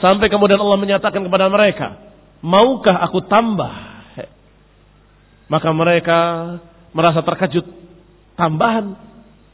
Sampai 0.00 0.32
kemudian 0.32 0.56
Allah 0.56 0.80
menyatakan 0.80 1.20
kepada 1.20 1.52
mereka. 1.52 2.00
Maukah 2.40 2.96
aku 3.04 3.28
tambah? 3.28 3.89
Maka 5.50 5.68
mereka 5.74 6.18
merasa 6.94 7.26
terkejut. 7.26 7.66
Tambahan, 8.38 8.94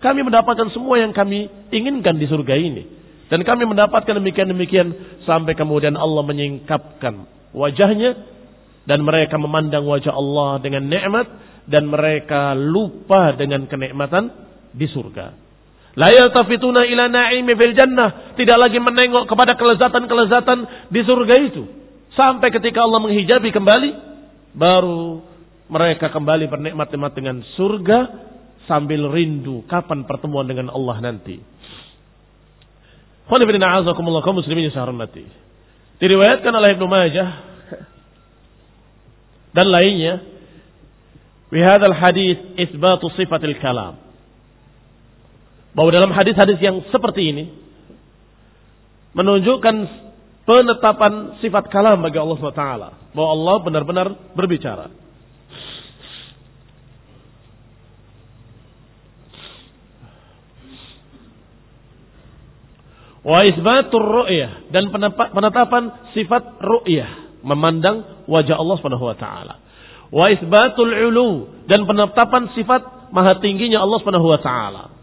kami 0.04 0.20
mendapatkan 0.22 0.68
semua 0.76 1.00
yang 1.00 1.16
kami 1.16 1.48
inginkan 1.72 2.20
di 2.20 2.28
surga 2.28 2.54
ini. 2.54 2.84
Dan 3.26 3.42
kami 3.42 3.66
mendapatkan 3.66 4.14
demikian-demikian 4.22 5.18
sampai 5.26 5.58
kemudian 5.58 5.98
Allah 5.98 6.22
menyingkapkan 6.22 7.26
wajahnya 7.50 8.14
dan 8.86 9.02
mereka 9.02 9.34
memandang 9.34 9.82
wajah 9.82 10.14
Allah 10.14 10.62
dengan 10.62 10.86
nikmat 10.86 11.26
dan 11.66 11.90
mereka 11.90 12.54
lupa 12.54 13.34
dengan 13.34 13.66
kenikmatan 13.66 14.30
di 14.70 14.86
surga. 14.86 15.34
La 15.98 16.12
yaltafituna 16.12 16.86
ila 16.86 17.10
na'imi 17.10 17.56
fil 17.58 17.74
jannah, 17.74 18.36
tidak 18.38 18.68
lagi 18.68 18.78
menengok 18.78 19.26
kepada 19.26 19.58
kelezatan-kelezatan 19.58 20.92
di 20.92 21.00
surga 21.02 21.34
itu. 21.40 21.62
Sampai 22.14 22.54
ketika 22.54 22.84
Allah 22.84 23.02
menghijabi 23.02 23.50
kembali 23.50 23.90
baru 24.54 25.24
mereka 25.66 26.14
kembali 26.14 26.46
bernikmat-nikmat 26.46 27.12
dengan 27.14 27.42
surga 27.58 27.98
sambil 28.70 29.10
rindu 29.10 29.66
kapan 29.66 30.06
pertemuan 30.06 30.46
dengan 30.46 30.70
Allah 30.70 31.02
nanti. 31.02 31.42
Diriwayatkan 35.98 36.52
oleh 36.54 36.78
Ibnu 36.78 36.86
Majah 36.86 37.28
dan 39.50 39.66
lainnya 39.66 40.22
di 41.50 41.58
hadal 41.62 41.96
hadis 41.96 42.38
isbatu 42.54 43.10
sifatil 43.18 43.58
kalam. 43.58 43.98
Bahwa 45.74 45.90
dalam 45.90 46.14
hadis-hadis 46.14 46.62
yang 46.62 46.86
seperti 46.94 47.34
ini 47.34 47.44
menunjukkan 49.16 49.76
penetapan 50.46 51.42
sifat 51.42 51.66
kalam 51.74 52.04
bagi 52.06 52.22
Allah 52.22 52.36
SWT. 52.38 52.64
Bahwa 53.10 53.28
Allah 53.34 53.56
benar-benar 53.66 54.06
berbicara. 54.38 55.05
Wa 63.26 63.42
isbatur 63.42 64.06
ru'yah 64.06 64.70
dan 64.70 64.94
penetapan 65.34 66.14
sifat 66.14 66.62
ru'yah, 66.62 67.42
memandang 67.42 68.22
wajah 68.30 68.54
Allah 68.54 68.78
Subhanahu 68.78 69.02
wa 69.02 69.18
taala. 69.18 69.54
Wa 70.14 70.30
isbatul 70.30 70.94
ulu 71.10 71.30
dan 71.66 71.82
penetapan 71.90 72.54
sifat 72.54 73.10
maha 73.10 73.42
tingginya 73.42 73.82
Allah 73.82 73.98
Subhanahu 73.98 74.30
wa 74.30 74.38
taala. 74.38 74.94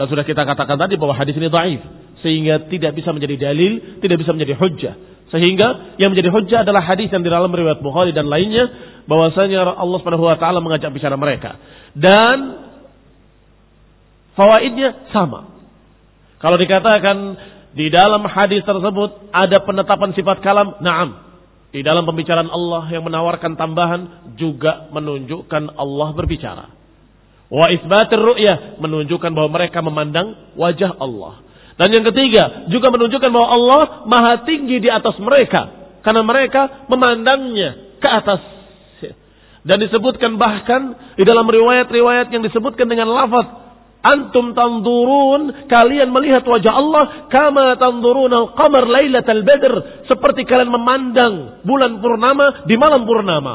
Dan 0.00 0.08
sudah 0.08 0.24
kita 0.24 0.48
katakan 0.48 0.80
tadi 0.80 0.96
bahwa 0.96 1.12
hadis 1.12 1.36
ini 1.36 1.52
dhaif 1.52 1.84
sehingga 2.24 2.64
tidak 2.72 2.96
bisa 2.96 3.12
menjadi 3.12 3.52
dalil, 3.52 4.00
tidak 4.00 4.16
bisa 4.24 4.32
menjadi 4.32 4.56
hujjah. 4.56 4.94
Sehingga 5.28 6.00
yang 6.00 6.16
menjadi 6.16 6.32
hujjah 6.32 6.58
adalah 6.64 6.80
hadis 6.80 7.12
yang 7.12 7.20
di 7.20 7.28
dalam 7.28 7.52
riwayat 7.52 7.84
Bukhari 7.84 8.16
dan 8.16 8.24
lainnya 8.24 8.72
bahwasanya 9.04 9.76
Allah 9.76 9.98
Subhanahu 10.00 10.24
wa 10.24 10.40
taala 10.40 10.64
mengajak 10.64 10.88
bicara 10.96 11.20
mereka. 11.20 11.60
Dan 11.92 12.56
fawaidnya 14.32 15.12
sama. 15.12 15.59
Kalau 16.40 16.56
dikatakan 16.56 17.16
di 17.76 17.92
dalam 17.92 18.24
hadis 18.26 18.64
tersebut 18.64 19.30
ada 19.30 19.60
penetapan 19.62 20.10
sifat 20.16 20.40
kalam, 20.40 20.80
naam. 20.80 21.28
Di 21.70 21.86
dalam 21.86 22.02
pembicaraan 22.02 22.50
Allah 22.50 22.90
yang 22.90 23.06
menawarkan 23.06 23.54
tambahan 23.54 24.34
juga 24.34 24.90
menunjukkan 24.90 25.78
Allah 25.78 26.08
berbicara. 26.16 26.66
Wa 27.46 27.70
isbatir 27.70 28.18
ru'yah 28.18 28.80
menunjukkan 28.82 29.30
bahwa 29.30 29.50
mereka 29.54 29.78
memandang 29.84 30.56
wajah 30.58 30.98
Allah. 30.98 31.46
Dan 31.78 31.94
yang 31.94 32.04
ketiga 32.10 32.66
juga 32.72 32.90
menunjukkan 32.90 33.30
bahwa 33.30 33.48
Allah 33.54 33.82
maha 34.10 34.42
tinggi 34.48 34.82
di 34.82 34.90
atas 34.90 35.14
mereka. 35.22 35.92
Karena 36.00 36.24
mereka 36.24 36.88
memandangnya 36.88 38.00
ke 38.00 38.08
atas. 38.08 38.40
Dan 39.60 39.76
disebutkan 39.84 40.40
bahkan 40.40 40.96
di 41.20 41.22
dalam 41.22 41.44
riwayat-riwayat 41.44 42.32
yang 42.32 42.40
disebutkan 42.40 42.88
dengan 42.88 43.12
lafaz 43.12 43.59
Antum 44.00 44.56
tandurun, 44.56 45.68
kalian 45.68 46.08
melihat 46.08 46.40
wajah 46.48 46.72
Allah 46.72 47.28
kama 47.28 47.76
tandurun 47.76 48.32
al-qamar 48.32 48.88
lailatal 48.88 49.44
badr, 49.44 49.74
seperti 50.08 50.48
kalian 50.48 50.72
memandang 50.72 51.60
bulan 51.68 52.00
purnama 52.00 52.64
di 52.64 52.80
malam 52.80 53.04
purnama. 53.04 53.54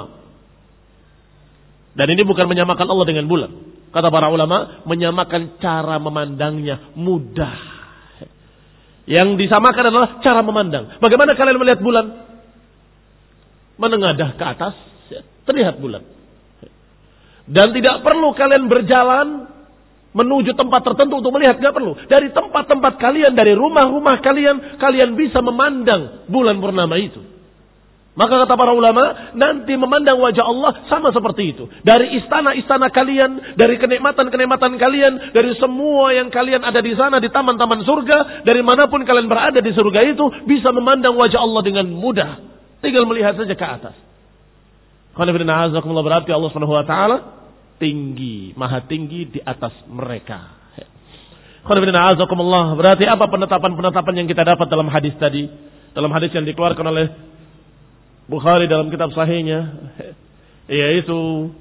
Dan 1.97 2.07
ini 2.13 2.21
bukan 2.21 2.45
menyamakan 2.45 2.85
Allah 2.85 3.07
dengan 3.09 3.25
bulan. 3.25 3.51
Kata 3.89 4.11
para 4.13 4.29
ulama, 4.29 4.85
menyamakan 4.85 5.57
cara 5.57 5.97
memandangnya 5.97 6.93
mudah. 6.93 7.57
Yang 9.09 9.47
disamakan 9.47 9.89
adalah 9.89 10.09
cara 10.21 10.45
memandang. 10.45 10.99
Bagaimana 11.01 11.33
kalian 11.33 11.57
melihat 11.57 11.81
bulan? 11.81 12.05
Menengadah 13.81 14.35
ke 14.37 14.43
atas, 14.45 14.75
terlihat 15.47 15.81
bulan. 15.81 16.05
Dan 17.49 17.71
tidak 17.73 18.01
perlu 18.01 18.33
kalian 18.33 18.65
berjalan 18.67 19.54
menuju 20.15 20.55
tempat 20.55 20.81
tertentu 20.87 21.19
untuk 21.19 21.35
melihat 21.35 21.59
nggak 21.59 21.75
perlu. 21.75 21.93
Dari 22.07 22.31
tempat-tempat 22.31 22.93
kalian, 22.95 23.35
dari 23.35 23.51
rumah-rumah 23.51 24.23
kalian, 24.23 24.79
kalian 24.79 25.19
bisa 25.19 25.43
memandang 25.43 26.25
bulan 26.31 26.55
purnama 26.63 26.95
itu. 26.95 27.35
Maka 28.15 28.47
kata 28.47 28.55
para 28.55 28.71
ulama, 28.71 29.35
nanti 29.35 29.75
memandang 29.75 30.15
wajah 30.23 30.47
Allah 30.47 30.87
sama 30.87 31.11
seperti 31.11 31.51
itu. 31.51 31.67
Dari 31.83 32.15
istana-istana 32.23 32.87
kalian, 32.87 33.59
dari 33.59 33.75
kenikmatan-kenikmatan 33.75 34.79
kalian, 34.79 35.35
dari 35.35 35.51
semua 35.59 36.15
yang 36.15 36.31
kalian 36.31 36.63
ada 36.63 36.79
di 36.79 36.95
sana, 36.95 37.19
di 37.19 37.27
taman-taman 37.27 37.83
surga, 37.83 38.47
dari 38.47 38.63
mana 38.63 38.87
pun 38.87 39.03
kalian 39.03 39.27
berada 39.27 39.59
di 39.59 39.67
surga 39.75 40.15
itu, 40.15 40.47
bisa 40.47 40.71
memandang 40.71 41.19
wajah 41.19 41.43
Allah 41.43 41.59
dengan 41.59 41.91
mudah. 41.91 42.39
Tinggal 42.79 43.03
melihat 43.03 43.35
saja 43.35 43.51
ke 43.51 43.65
atas. 43.67 43.95
Kalau 45.11 46.03
berarti 46.03 46.31
Allah 46.31 46.49
Subhanahu 46.55 46.71
wa 46.71 46.87
taala 46.87 47.17
tinggi, 47.77 48.55
maha 48.55 48.83
tinggi 48.85 49.27
di 49.29 49.39
atas 49.43 49.73
mereka. 49.91 50.65
Berarti 52.77 53.05
apa 53.09 53.25
penetapan-penetapan 53.25 54.13
yang 54.21 54.27
kita 54.29 54.45
dapat 54.45 54.69
dalam 54.69 54.85
hadis 54.85 55.17
tadi? 55.17 55.49
Dalam 55.97 56.13
hadis 56.13 56.29
yang 56.35 56.45
dikeluarkan 56.45 56.85
oleh 56.85 57.07
Bukhari 58.25 58.65
dalam 58.65 58.89
kitab 58.89 59.13
sahihnya. 59.13 59.59
Yaitu 60.65 61.53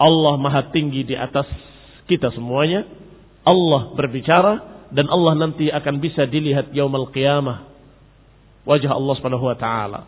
Allah 0.00 0.34
maha 0.40 0.72
tinggi 0.72 1.04
di 1.04 1.12
atas 1.12 1.44
kita 2.08 2.32
semuanya. 2.32 2.88
Allah 3.44 3.92
berbicara 3.92 4.84
dan 4.92 5.08
Allah 5.12 5.36
nanti 5.36 5.68
akan 5.68 6.00
bisa 6.00 6.24
dilihat 6.24 6.72
yaumul 6.72 7.12
qiyamah. 7.12 7.68
Wajah 8.64 8.92
Allah 8.96 9.14
Subhanahu 9.20 9.44
wa 9.44 9.56
taala. 9.56 10.00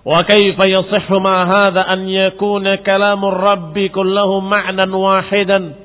Wa 0.00 0.24
kaifa 0.24 0.64
yasihhu 0.64 1.20
ma 1.20 1.44
hadha 1.44 1.84
an 1.84 2.08
yakuna 2.08 2.80
kalamur 2.80 3.36
rabbi 3.36 3.92
kullahu 3.92 4.40
ma'nan 4.40 4.88
wahidan? 4.88 5.76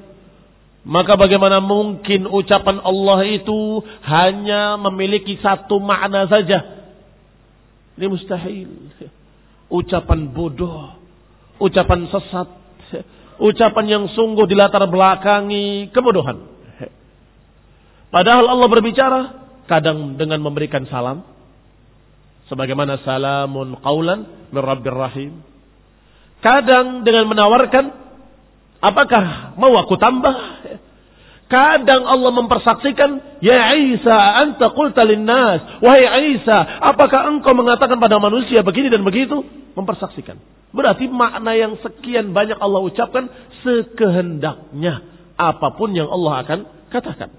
Maka 0.85 1.17
bagaimana 1.17 1.59
mungkin 1.59 2.29
ucapan 2.29 2.79
Allah 2.85 3.19
itu 3.25 3.81
hanya 4.05 4.77
memiliki 4.77 5.35
satu 5.41 5.81
makna 5.81 6.29
saja? 6.29 6.61
Ini 7.97 8.05
mustahil. 8.05 8.69
Ucapan 9.65 10.29
bodoh, 10.29 10.93
ucapan 11.57 12.05
sesat, 12.07 12.47
ucapan 13.41 13.85
yang 13.89 14.05
sungguh 14.13 14.45
dilatar 14.45 14.85
belakangi 14.85 15.89
kebodohan. 15.89 16.53
Padahal 18.13 18.45
Allah 18.47 18.67
berbicara 18.69 19.19
kadang 19.65 20.15
dengan 20.15 20.39
memberikan 20.39 20.85
salam 20.87 21.34
sebagaimana 22.51 23.01
salamun 23.05 23.77
qaulan 23.79 24.49
min 24.51 24.61
rahim. 24.61 25.41
Kadang 26.39 27.01
dengan 27.01 27.25
menawarkan 27.31 28.05
Apakah 28.85 29.55
mau 29.57 29.73
aku 29.81 29.97
tambah? 29.97 30.35
Kadang 31.45 32.09
Allah 32.09 32.31
mempersaksikan, 32.33 33.41
Ya 33.41 33.73
Isa, 33.77 34.17
anta 34.45 34.73
qulta 34.73 35.05
linnas. 35.05 35.81
Wahai 35.81 36.37
Isa, 36.37 36.57
apakah 36.81 37.29
engkau 37.29 37.53
mengatakan 37.53 38.01
pada 38.01 38.17
manusia 38.17 38.65
begini 38.65 38.89
dan 38.89 39.05
begitu? 39.05 39.45
Mempersaksikan. 39.77 40.41
Berarti 40.73 41.05
makna 41.09 41.53
yang 41.53 41.77
sekian 41.81 42.33
banyak 42.33 42.57
Allah 42.57 42.81
ucapkan 42.85 43.29
sekehendaknya. 43.61 45.05
Apa 45.37 45.73
pun 45.77 45.93
yang 45.93 46.09
Allah 46.09 46.45
akan 46.45 46.59
katakan. 46.89 47.29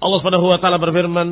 Allah 0.00 0.16
Subhanahu 0.20 0.48
wa 0.48 0.58
taala 0.60 0.80
berfirman, 0.80 1.28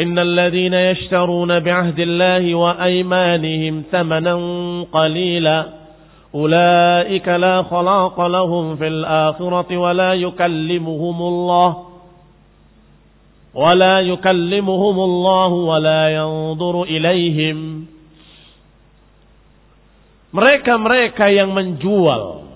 "Innal 0.00 0.32
ladzina 0.32 0.94
yashtaruna 0.94 1.60
bi'ahdillahi 1.60 2.56
wa 2.56 2.78
aymanihim 2.78 3.90
thamanan 3.90 4.86
qalila" 4.88 5.80
أولئك 6.30 7.26
لا 7.28 7.62
خلاق 7.62 8.16
لهم 8.26 8.76
في 8.76 8.86
الآخرة 8.86 9.76
ولا 9.76 10.14
يكلمهم 10.14 11.18
الله 11.22 11.70
ولا 13.54 14.00
يكلمهم 14.00 14.96
الله 15.00 15.50
ولا 15.50 16.02
ينظر 16.14 16.74
إليهم 16.82 17.58
mereka-mereka 20.30 21.26
yang 21.34 21.50
menjual 21.50 22.46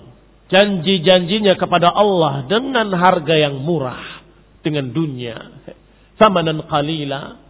janji-janjinya 0.47 1.59
kepada 1.59 1.91
Allah 1.91 2.47
dengan 2.47 2.87
harga 2.95 3.35
yang 3.35 3.59
murah 3.59 4.23
dengan 4.63 4.95
dunia 4.95 5.35
samanan 6.20 6.60
qalila 6.68 7.40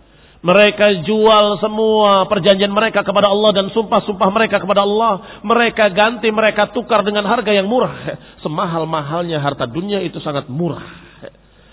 mereka 0.41 1.05
jual 1.05 1.61
semua 1.61 2.25
perjanjian 2.25 2.73
mereka 2.73 3.05
kepada 3.05 3.29
Allah 3.29 3.53
dan 3.53 3.69
sumpah-sumpah 3.77 4.29
mereka 4.33 4.57
kepada 4.57 4.89
Allah. 4.89 5.45
Mereka 5.45 5.93
ganti, 5.93 6.33
mereka 6.33 6.73
tukar 6.73 7.05
dengan 7.05 7.29
harga 7.29 7.53
yang 7.53 7.69
murah. 7.69 8.17
Semahal-mahalnya 8.45 9.37
harta 9.37 9.69
dunia 9.69 10.01
itu 10.01 10.17
sangat 10.25 10.49
murah. 10.49 10.81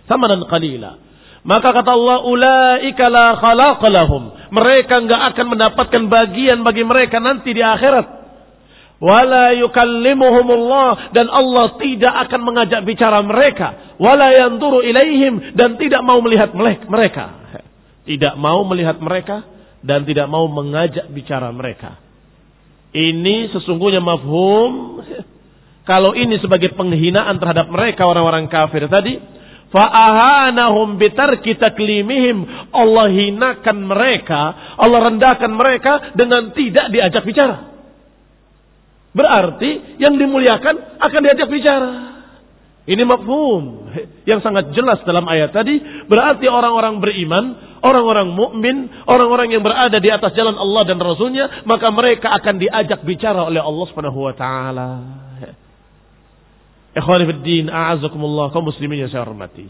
Sama 0.03 0.27
dan 0.27 0.43
qalila. 0.51 0.99
Maka 1.47 1.71
kata 1.71 1.95
Allah, 1.95 2.27
ulaika 2.27 3.07
la 3.07 3.39
khalaqalahum. 3.39 4.51
Mereka 4.51 4.95
enggak 4.99 5.21
akan 5.31 5.45
mendapatkan 5.47 6.03
bagian 6.11 6.59
bagi 6.67 6.83
mereka 6.83 7.23
nanti 7.23 7.55
di 7.55 7.63
akhirat. 7.63 8.16
Wala 8.97 9.53
yukallimuhumullah 9.53 11.13
dan 11.13 11.29
Allah 11.29 11.77
tidak 11.77 12.13
akan 12.27 12.41
mengajak 12.41 12.81
bicara 12.81 13.21
mereka. 13.21 13.97
Wala 14.01 14.33
yanduru 14.33 14.81
ilaihim 14.81 15.53
dan 15.53 15.77
tidak 15.77 16.01
mau 16.01 16.17
melihat 16.21 16.49
mereka 16.57 17.47
tidak 18.07 18.39
mau 18.39 18.63
melihat 18.63 18.97
mereka 19.03 19.43
dan 19.83 20.07
tidak 20.07 20.31
mau 20.31 20.47
mengajak 20.47 21.11
bicara 21.11 21.51
mereka. 21.51 21.99
Ini 22.95 23.51
sesungguhnya 23.51 23.99
mafhum 23.99 25.03
kalau 25.83 26.15
ini 26.15 26.39
sebagai 26.39 26.71
penghinaan 26.73 27.35
terhadap 27.37 27.67
mereka 27.67 28.07
orang-orang 28.07 28.47
kafir 28.47 28.87
tadi, 28.87 29.19
fa'ahanahum 29.75 30.95
bitarki 30.95 31.59
taklimihim. 31.59 32.71
Allah 32.71 33.11
hinakan 33.11 33.77
mereka, 33.85 34.41
Allah 34.79 35.11
rendahkan 35.11 35.51
mereka 35.51 36.15
dengan 36.15 36.55
tidak 36.55 36.87
diajak 36.95 37.23
bicara. 37.27 37.76
Berarti 39.15 39.99
yang 39.99 40.15
dimuliakan 40.15 40.99
akan 40.99 41.21
diajak 41.23 41.49
bicara. 41.51 41.91
Ini 42.87 43.03
mafhum 43.03 43.91
yang 44.23 44.39
sangat 44.39 44.71
jelas 44.71 45.03
dalam 45.03 45.27
ayat 45.27 45.51
tadi. 45.51 45.75
Berarti 46.07 46.47
orang-orang 46.47 47.03
beriman, 47.03 47.45
orang-orang 47.83 48.31
mukmin, 48.31 48.87
orang-orang 49.03 49.51
yang 49.51 49.59
berada 49.59 49.99
di 49.99 50.07
atas 50.07 50.31
jalan 50.31 50.55
Allah 50.55 50.87
dan 50.87 50.95
Rasulnya, 50.95 51.67
maka 51.67 51.91
mereka 51.91 52.31
akan 52.31 52.55
diajak 52.63 53.03
bicara 53.03 53.43
oleh 53.43 53.59
Allah 53.59 53.85
Subhanahu 53.91 54.31
Wa 54.31 54.33
Taala. 54.39 54.89
Ikhwanifiddin, 56.97 57.67
a'azakumullah, 57.67 58.55
kaum 58.55 58.65
muslimin 58.71 59.03
yang 59.03 59.11
saya 59.11 59.27
hormati. 59.27 59.69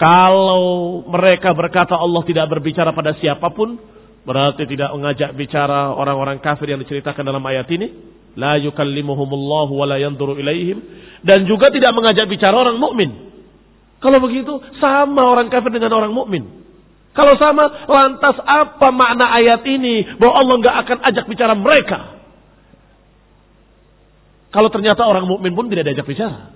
Kalau 0.00 1.02
mereka 1.06 1.50
berkata 1.50 1.94
Allah 1.94 2.22
tidak 2.26 2.46
berbicara 2.46 2.90
pada 2.96 3.14
siapa 3.18 3.50
pun, 3.50 3.78
berarti 4.22 4.64
tidak 4.70 4.90
mengajak 4.96 5.34
bicara 5.34 5.92
orang-orang 5.92 6.38
kafir 6.38 6.70
yang 6.70 6.80
diceritakan 6.82 7.26
dalam 7.26 7.42
ayat 7.42 7.66
ini. 7.74 7.90
La 8.34 8.58
yukallimuhumullahu 8.58 9.72
wa 9.74 9.86
la 9.86 9.96
yanzuru 10.02 10.34
ilaihim 10.38 10.82
dan 11.22 11.46
juga 11.46 11.70
tidak 11.70 11.94
mengajak 11.94 12.26
bicara 12.26 12.54
orang 12.54 12.76
mukmin. 12.76 13.10
Kalau 14.02 14.20
begitu 14.20 14.52
sama 14.82 15.24
orang 15.24 15.48
kafir 15.48 15.72
dengan 15.72 15.94
orang 15.96 16.12
mukmin. 16.12 16.66
Kalau 17.14 17.38
sama, 17.38 17.86
lantas 17.86 18.36
apa 18.42 18.90
makna 18.90 19.30
ayat 19.38 19.62
ini 19.64 20.18
bahwa 20.18 20.34
Allah 20.34 20.54
nggak 20.60 20.76
akan 20.82 20.98
ajak 21.14 21.24
bicara 21.30 21.54
mereka? 21.54 22.18
Kalau 24.50 24.66
ternyata 24.70 25.06
orang 25.06 25.26
mukmin 25.30 25.54
pun 25.54 25.70
tidak 25.70 25.86
diajak 25.88 26.06
bicara. 26.10 26.54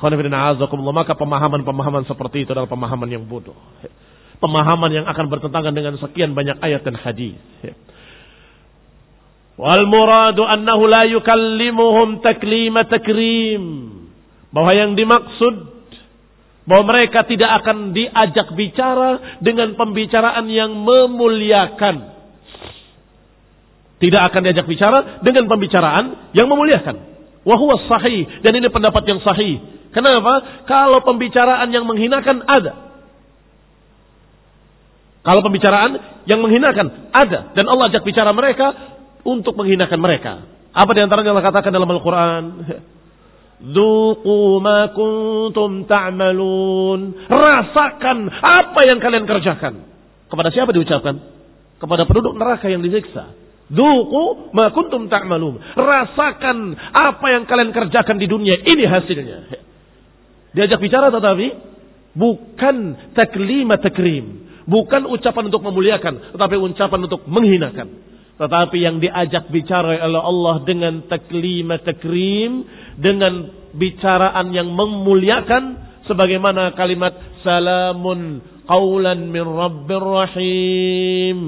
Maka 0.00 1.12
pemahaman-pemahaman 1.14 2.08
seperti 2.08 2.48
itu 2.48 2.50
adalah 2.50 2.66
pemahaman 2.66 3.08
yang 3.10 3.24
bodoh. 3.28 3.56
Pemahaman 4.40 4.90
yang 4.90 5.06
akan 5.06 5.26
bertentangan 5.28 5.76
dengan 5.76 5.94
sekian 6.00 6.32
banyak 6.32 6.56
ayat 6.58 6.80
dan 6.82 6.96
hadis. 6.96 7.36
Wal 9.60 9.84
muradu 9.84 10.40
annahu 10.48 10.88
la 10.88 11.04
yukallimuhum 11.04 12.24
taklima 12.24 12.88
takrim. 12.88 13.92
Bahwa 14.56 14.72
yang 14.72 14.96
dimaksud 14.96 15.68
bahwa 16.64 16.84
mereka 16.88 17.28
tidak 17.28 17.60
akan 17.60 17.92
diajak 17.92 18.56
bicara 18.56 19.36
dengan 19.44 19.76
pembicaraan 19.76 20.48
yang 20.48 20.72
memuliakan. 20.80 21.96
Tidak 24.00 24.22
akan 24.32 24.40
diajak 24.48 24.64
bicara 24.64 25.20
dengan 25.20 25.44
pembicaraan 25.44 26.32
yang 26.32 26.48
memuliakan. 26.48 26.96
Wahuwa 27.44 27.84
sahih. 27.84 28.40
Dan 28.40 28.64
ini 28.64 28.72
pendapat 28.72 29.04
yang 29.04 29.20
sahih. 29.20 29.60
Kenapa? 29.92 30.64
Kalau 30.64 31.04
pembicaraan 31.04 31.68
yang 31.68 31.84
menghinakan 31.84 32.48
ada. 32.48 32.72
Kalau 35.20 35.44
pembicaraan 35.44 36.24
yang 36.24 36.40
menghinakan 36.40 37.12
ada. 37.12 37.52
Dan 37.52 37.68
Allah 37.68 37.92
ajak 37.92 38.08
bicara 38.08 38.32
mereka 38.32 38.89
untuk 39.24 39.54
menghinakan 39.56 40.00
mereka. 40.00 40.32
Apa 40.70 40.90
di 40.94 41.00
antaranya 41.02 41.34
Allah 41.34 41.46
katakan 41.46 41.72
dalam 41.74 41.90
Al-Quran? 41.90 42.42
Ma. 44.60 44.88
Rasakan 47.28 48.18
apa 48.40 48.80
yang 48.88 48.98
kalian 49.04 49.28
kerjakan. 49.28 49.84
Kepada 50.32 50.48
siapa 50.48 50.72
diucapkan? 50.72 51.20
Kepada 51.76 52.08
penduduk 52.08 52.40
neraka 52.40 52.72
yang 52.72 52.80
disiksa. 52.80 53.36
Zuqu 53.70 54.50
ma 54.56 54.72
kuntum 54.72 55.06
ta'malun. 55.06 55.60
Rasakan 55.76 56.58
apa 56.90 57.26
yang 57.30 57.44
kalian 57.44 57.70
kerjakan 57.70 58.16
di 58.16 58.26
dunia. 58.26 58.64
Ini 58.64 58.84
hasilnya. 58.88 59.38
Diajak 60.56 60.80
bicara 60.82 61.12
tetapi 61.12 61.46
bukan 62.16 62.76
taklima 63.14 63.78
takrim. 63.78 64.50
Bukan 64.70 65.02
ucapan 65.10 65.50
untuk 65.50 65.66
memuliakan, 65.66 66.36
tetapi 66.36 66.54
ucapan 66.54 67.00
untuk 67.10 67.26
menghinakan. 67.26 67.90
Tetapi 68.40 68.76
yang 68.80 69.04
diajak 69.04 69.52
bicara 69.52 70.00
oleh 70.00 70.22
Allah 70.24 70.64
dengan 70.64 71.04
taklima 71.04 71.76
takrim, 71.84 72.64
dengan 72.96 73.52
bicaraan 73.76 74.48
yang 74.56 74.72
memuliakan, 74.72 75.76
sebagaimana 76.08 76.72
kalimat 76.72 77.12
salamun 77.44 78.40
qawlan 78.64 79.28
min 79.28 79.44
rabbir 79.44 80.00
rahim. 80.00 81.40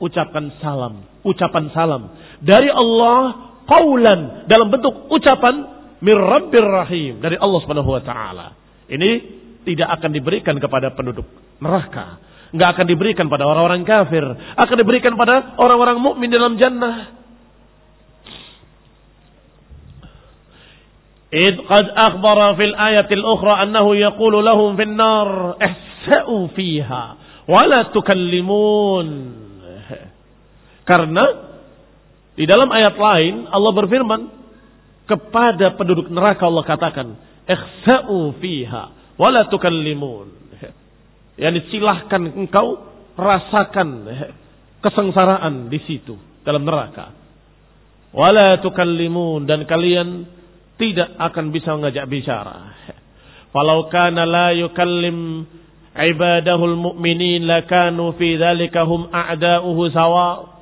ucapkan 0.00 0.52
salam, 0.60 1.06
ucapan 1.24 1.72
salam 1.72 2.02
dari 2.44 2.68
Allah 2.68 3.54
qaulan 3.64 4.44
dalam 4.50 4.68
bentuk 4.68 5.08
ucapan 5.08 5.54
mir 6.04 6.18
rabbir 6.18 6.64
rahim 6.64 7.24
dari 7.24 7.40
Allah 7.40 7.58
Subhanahu 7.64 7.88
wa 7.88 8.02
taala. 8.04 8.46
Ini 8.84 9.10
tidak 9.64 9.88
akan 10.00 10.10
diberikan 10.12 10.60
kepada 10.60 10.92
penduduk 10.92 11.24
neraka, 11.60 12.20
nggak 12.53 12.69
akan 12.75 12.85
diberikan 12.89 13.29
pada 13.29 13.45
orang-orang 13.45 13.85
kafir, 13.85 14.25
akan 14.57 14.75
diberikan 14.79 15.13
pada 15.13 15.53
orang-orang 15.61 16.01
mukmin 16.01 16.29
dalam 16.33 16.57
jannah. 16.57 17.19
إذ 21.29 21.61
قد 21.69 21.85
أخبر 21.93 22.39
في 22.57 22.63
الآية 22.73 23.05
الأخرى 23.05 23.53
أنه 23.63 23.85
يقول 23.95 24.45
لهم 24.45 24.69
في 24.75 24.83
النار 24.83 25.29
احسأوا 25.61 26.47
فيها 26.57 27.03
ولا 27.45 27.93
تكلمون 27.93 29.07
karena 30.89 31.25
di 32.33 32.49
dalam 32.49 32.73
ayat 32.73 32.97
lain 32.97 33.45
Allah 33.45 33.71
berfirman 33.77 34.21
kepada 35.05 35.77
penduduk 35.77 36.09
neraka 36.09 36.49
Allah 36.49 36.65
katakan 36.65 37.13
ikhsa'u 37.45 38.33
fiha 38.41 39.13
wala 39.21 39.45
tukallimun 39.53 40.33
yani 41.38 41.64
silahkan 41.70 42.22
engkau 42.34 42.82
rasakan 43.14 44.06
kesengsaraan 44.82 45.70
di 45.70 45.78
situ 45.86 46.14
dalam 46.42 46.66
neraka 46.66 47.14
wala 48.14 48.62
tukallimun 48.62 49.44
dan 49.44 49.66
kalian 49.66 50.24
tidak 50.78 51.14
akan 51.18 51.54
bisa 51.54 51.74
mengajak 51.74 52.06
bicara. 52.10 52.74
Falau 53.54 53.86
kana 53.90 54.26
la 54.26 54.50
yukallim 54.54 55.46
ibadahul 55.94 56.74
mu'minin 56.74 57.46
lakanu 57.46 58.14
fi 58.18 58.34
dzalika 58.34 58.82
hum 58.86 59.10
a'da'uhu 59.10 59.82
sawa. 59.94 60.54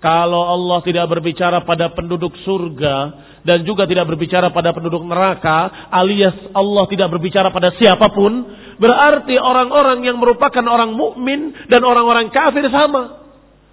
Kalau 0.00 0.48
Allah 0.48 0.80
tidak 0.80 1.12
berbicara 1.12 1.60
pada 1.68 1.92
penduduk 1.92 2.32
surga 2.42 2.96
dan 3.44 3.68
juga 3.68 3.84
tidak 3.84 4.08
berbicara 4.08 4.48
pada 4.48 4.72
penduduk 4.72 5.04
neraka, 5.04 5.92
alias 5.92 6.34
Allah 6.56 6.88
tidak 6.88 7.12
berbicara 7.12 7.52
pada 7.52 7.76
siapa 7.76 8.08
pun, 8.08 8.32
berarti 8.80 9.36
orang-orang 9.36 10.02
yang 10.02 10.16
merupakan 10.16 10.64
orang 10.64 10.96
mukmin 10.96 11.52
dan 11.68 11.84
orang-orang 11.84 12.32
kafir 12.32 12.64
sama. 12.72 13.20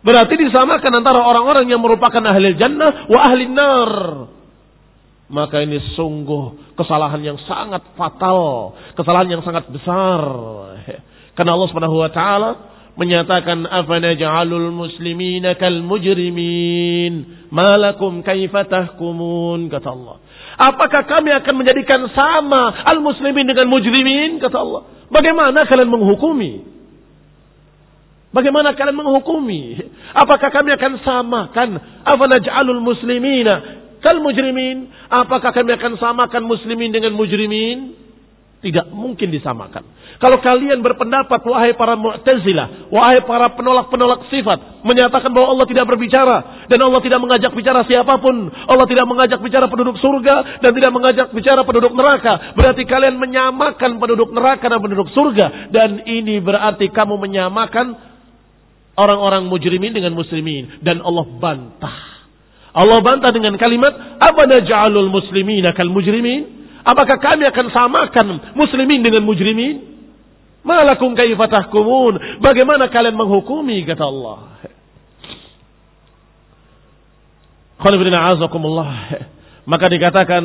Berarti 0.03 0.35
disamakan 0.37 0.91
antara 1.03 1.19
orang-orang 1.23 1.65
yang 1.71 1.81
merupakan 1.81 2.21
ahli 2.21 2.53
jannah 2.59 3.09
wa 3.09 3.19
ahli 3.23 3.49
nar. 3.49 3.91
Maka 5.27 5.59
ini 5.63 5.79
sungguh 5.99 6.75
kesalahan 6.79 7.19
yang 7.19 7.39
sangat 7.43 7.83
fatal, 7.99 8.71
kesalahan 8.95 9.27
yang 9.27 9.43
sangat 9.43 9.67
besar. 9.67 10.21
Karena 11.35 11.51
Allah 11.55 11.67
Subhanahu 11.67 11.99
wa 11.99 12.11
taala 12.13 12.49
menyatakan 12.97 13.67
afana 13.67 14.15
ja'alul 14.15 14.73
muslimina 14.73 15.53
kal 15.59 15.85
mujrimin 15.85 17.45
malakum 17.53 18.23
kaifa 18.23 18.65
tahkumun 18.65 19.67
kata 19.67 19.89
Allah. 19.91 20.17
Apakah 20.57 21.05
kami 21.05 21.29
akan 21.37 21.53
menjadikan 21.53 22.09
sama 22.17 22.73
al 22.81 22.97
muslimin 22.97 23.45
dengan 23.45 23.69
mujrimin 23.69 24.41
kata 24.41 24.57
Allah? 24.57 24.89
Bagaimana 25.13 25.69
kalian 25.69 25.87
menghukumi? 25.87 26.65
Bagaimana 28.33 28.73
kalian 28.73 28.97
menghukumi? 28.97 29.77
Apakah 30.17 30.49
kami 30.49 30.73
akan 30.73 30.93
samakan 31.05 31.69
afana 32.03 32.41
ja'alul 32.41 32.81
muslimina 32.81 33.85
kal 34.01 34.17
mujrimin. 34.21 34.89
Apakah 35.09 35.51
kami 35.53 35.73
akan 35.75 35.97
samakan 35.97 36.43
muslimin 36.45 36.93
dengan 36.93 37.15
mujrimin? 37.15 38.06
Tidak 38.57 38.89
mungkin 38.89 39.29
disamakan. 39.29 39.85
Kalau 40.17 40.41
kalian 40.41 40.81
berpendapat, 40.81 41.45
wahai 41.45 41.77
para 41.77 41.93
mu'tazilah, 41.93 42.89
wahai 42.89 43.21
para 43.21 43.53
penolak-penolak 43.53 44.33
sifat, 44.33 44.81
menyatakan 44.81 45.29
bahwa 45.29 45.53
Allah 45.53 45.69
tidak 45.69 45.85
berbicara, 45.85 46.65
dan 46.65 46.81
Allah 46.81 46.97
tidak 47.05 47.21
mengajak 47.21 47.53
bicara 47.53 47.85
siapa 47.85 48.17
pun, 48.17 48.49
Allah 48.49 48.89
tidak 48.89 49.05
mengajak 49.05 49.37
bicara 49.45 49.69
penduduk 49.69 50.01
surga, 50.01 50.65
dan 50.65 50.73
tidak 50.73 50.89
mengajak 50.89 51.29
bicara 51.37 51.61
penduduk 51.69 51.93
neraka, 51.93 52.57
berarti 52.57 52.81
kalian 52.89 53.21
menyamakan 53.21 54.01
penduduk 54.01 54.33
neraka 54.33 54.65
dan 54.65 54.81
penduduk 54.81 55.13
surga, 55.13 55.69
dan 55.69 56.01
ini 56.09 56.41
berarti 56.41 56.89
kamu 56.89 57.13
menyamakan 57.13 57.93
orang-orang 58.97 59.45
mujrimin 59.53 59.93
dengan 59.93 60.17
muslimin, 60.17 60.81
dan 60.81 60.97
Allah 61.05 61.29
bantah. 61.29 61.97
Allah 62.73 63.05
bantah 63.05 63.29
dengan 63.29 63.53
kalimat, 63.61 64.17
apa 64.17 64.49
naj'alul 64.49 65.13
muslimina 65.13 65.77
kal 65.77 65.93
mujrimin? 65.93 66.56
Apakah 66.87 67.19
kami 67.19 67.43
akan 67.51 67.67
samakan 67.75 68.27
muslimin 68.55 69.03
dengan 69.03 69.27
mujrimin? 69.27 69.99
Malakum 70.63 71.19
kaifa 71.19 71.51
tahkumun? 71.51 72.39
Bagaimana 72.39 72.87
kalian 72.87 73.19
menghukumi 73.19 73.83
kata 73.83 74.07
Allah? 74.07 74.63
Maka 79.67 79.85
dikatakan 79.91 80.43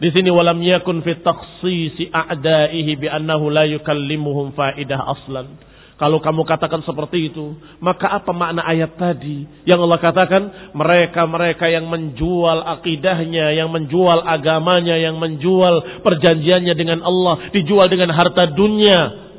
di 0.00 0.08
sini 0.16 0.32
walam 0.32 0.64
yakun 0.64 1.04
fi 1.04 1.20
takhsisi 1.20 2.08
a'daihi 2.08 2.96
bi 2.96 3.04
annahu 3.04 3.52
la 3.52 3.68
yukallimuhum 3.68 4.56
faidah 4.56 4.96
aslan. 5.12 5.60
Kalau 6.00 6.18
kamu 6.18 6.42
katakan 6.48 6.82
seperti 6.82 7.30
itu, 7.30 7.54
maka 7.78 8.10
apa 8.10 8.32
makna 8.34 8.64
ayat 8.66 8.96
tadi 8.98 9.46
yang 9.68 9.78
Allah 9.78 10.00
katakan 10.02 10.74
mereka-mereka 10.74 11.68
yang 11.68 11.86
menjual 11.86 12.58
akidahnya, 12.78 13.54
yang 13.54 13.70
menjual 13.70 14.24
agamanya, 14.26 14.98
yang 14.98 15.20
menjual 15.20 16.02
perjanjiannya 16.02 16.74
dengan 16.74 17.04
Allah, 17.06 17.54
dijual 17.54 17.86
dengan 17.86 18.10
harta 18.10 18.50
dunia. 18.50 19.30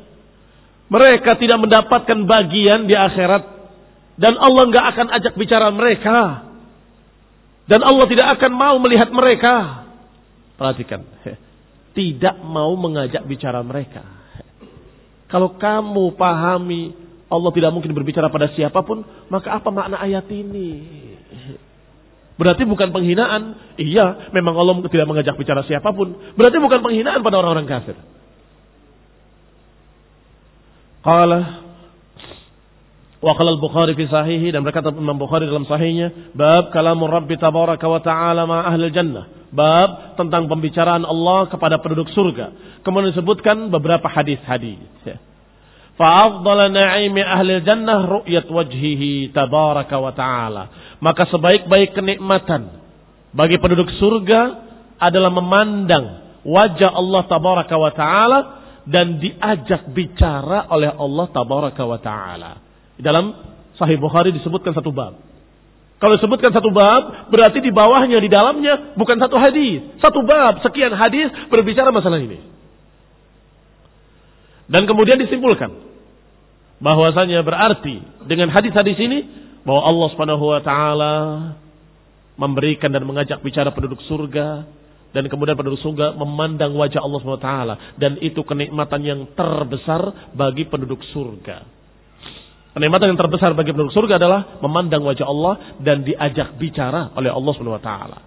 Mereka 0.88 1.36
tidak 1.42 1.58
mendapatkan 1.58 2.18
bagian 2.24 2.86
di 2.88 2.94
akhirat 2.96 3.54
dan 4.14 4.38
Allah 4.38 4.62
nggak 4.70 4.86
akan 4.94 5.06
ajak 5.20 5.34
bicara 5.34 5.68
mereka. 5.74 6.48
Dan 7.64 7.80
Allah 7.80 8.06
tidak 8.06 8.28
akan 8.38 8.52
mau 8.54 8.76
melihat 8.78 9.08
mereka. 9.10 9.88
Perhatikan, 10.54 11.02
tidak 11.98 12.36
mau 12.44 12.76
mengajak 12.78 13.24
bicara 13.26 13.64
mereka. 13.64 14.23
Kalau 15.32 15.56
kamu 15.56 16.14
pahami 16.14 16.92
Allah 17.32 17.50
tidak 17.56 17.72
mungkin 17.72 17.90
berbicara 17.96 18.28
pada 18.28 18.52
siapa 18.52 18.84
pun, 18.84 19.02
maka 19.32 19.56
apa 19.56 19.68
makna 19.72 19.98
ayat 19.98 20.28
ini? 20.30 20.70
Berarti 22.34 22.66
bukan 22.66 22.90
penghinaan. 22.90 23.74
Iya, 23.78 24.30
memang 24.34 24.54
Allah 24.58 24.82
tidak 24.90 25.06
mengajak 25.06 25.34
bicara 25.38 25.62
siapa 25.66 25.94
pun. 25.94 26.14
Berarti 26.34 26.58
bukan 26.58 26.82
penghinaan 26.82 27.22
pada 27.22 27.38
orang-orang 27.40 27.66
kafir. 27.66 27.96
Qala 31.04 31.63
wa 33.24 33.32
qala 33.32 33.56
al-Bukhari 33.56 33.96
fi 33.96 34.04
sahihi 34.04 34.52
dan 34.52 34.60
berkata 34.60 34.92
Imam 34.92 35.16
Bukhari 35.16 35.48
dalam 35.48 35.64
sahihnya, 35.64 36.36
bab 36.36 36.68
kalamur 36.76 37.08
Rabbi 37.08 37.40
tabaraka 37.40 37.88
wa 37.88 38.00
ta'ala 38.04 38.44
ma 38.44 38.68
ahli 38.68 38.92
jannah. 38.92 39.48
Bab 39.48 40.20
tentang 40.20 40.44
pembicaraan 40.44 41.08
Allah 41.08 41.48
kepada 41.48 41.80
penduduk 41.80 42.12
surga. 42.12 42.78
Kemudian 42.84 43.16
disebutkan 43.16 43.72
beberapa 43.72 44.12
hadis-hadis. 44.12 44.84
Fa'afdala 45.94 46.68
na'imi 46.68 47.22
ahli 47.22 47.64
jannah 47.64 48.04
ru'yat 48.04 48.50
wajhihi 48.50 49.32
tabaraka 49.32 49.96
wa 49.96 50.12
ta'ala. 50.12 50.62
Maka 51.00 51.24
sebaik-baik 51.32 51.96
kenikmatan 51.96 52.82
bagi 53.32 53.56
penduduk 53.56 53.88
surga 53.96 54.40
adalah 55.00 55.32
memandang 55.32 56.04
wajah 56.44 56.92
Allah 56.92 57.22
tabaraka 57.24 57.74
wa 57.78 57.92
ta'ala 57.94 58.38
dan 58.84 59.16
diajak 59.16 59.88
bicara 59.96 60.68
oleh 60.68 60.92
Allah 60.92 61.26
tabaraka 61.32 61.82
wa 61.88 61.98
ta'ala. 62.02 62.63
Dalam 62.98 63.34
Sahih 63.74 63.98
Bukhari 63.98 64.30
disebutkan 64.30 64.70
satu 64.70 64.94
bab. 64.94 65.18
Kalau 65.98 66.14
disebutkan 66.20 66.52
satu 66.52 66.70
bab, 66.74 67.32
berarti 67.32 67.64
di 67.64 67.72
bawahnya, 67.72 68.20
di 68.20 68.28
dalamnya 68.28 68.94
bukan 68.94 69.16
satu 69.18 69.40
hadis. 69.40 69.82
Satu 69.98 70.22
bab, 70.22 70.62
sekian 70.62 70.92
hadis 70.94 71.32
berbicara 71.48 71.90
masalah 71.90 72.20
ini. 72.20 72.38
Dan 74.68 74.88
kemudian 74.88 75.20
disimpulkan 75.20 75.70
bahwasanya 76.80 77.44
berarti 77.44 78.00
dengan 78.26 78.50
hadis-hadis 78.50 78.96
ini 78.96 79.18
bahwa 79.64 79.82
Allah 79.84 80.08
Subhanahu 80.12 80.44
wa 80.44 80.60
taala 80.60 81.14
memberikan 82.34 82.90
dan 82.90 83.04
mengajak 83.06 83.40
bicara 83.40 83.70
penduduk 83.70 84.00
surga 84.08 84.66
dan 85.14 85.24
kemudian 85.30 85.54
penduduk 85.54 85.78
surga 85.80 86.18
memandang 86.18 86.74
wajah 86.74 87.00
Allah 87.00 87.18
Subhanahu 87.22 87.40
wa 87.40 87.46
taala 87.46 87.74
dan 88.00 88.18
itu 88.20 88.42
kenikmatan 88.42 89.00
yang 89.04 89.20
terbesar 89.36 90.32
bagi 90.34 90.66
penduduk 90.66 91.00
surga. 91.12 91.83
Kenikmatan 92.74 93.14
yang 93.14 93.20
terbesar 93.22 93.54
bagi 93.54 93.70
penduduk 93.70 93.94
surga 93.94 94.18
adalah 94.18 94.58
memandang 94.58 95.06
wajah 95.06 95.30
Allah 95.30 95.78
dan 95.78 96.02
diajak 96.02 96.58
bicara 96.58 97.14
oleh 97.14 97.30
Allah 97.30 97.52
Subhanahu 97.54 97.78
wa 97.78 97.84
taala. 97.86 98.18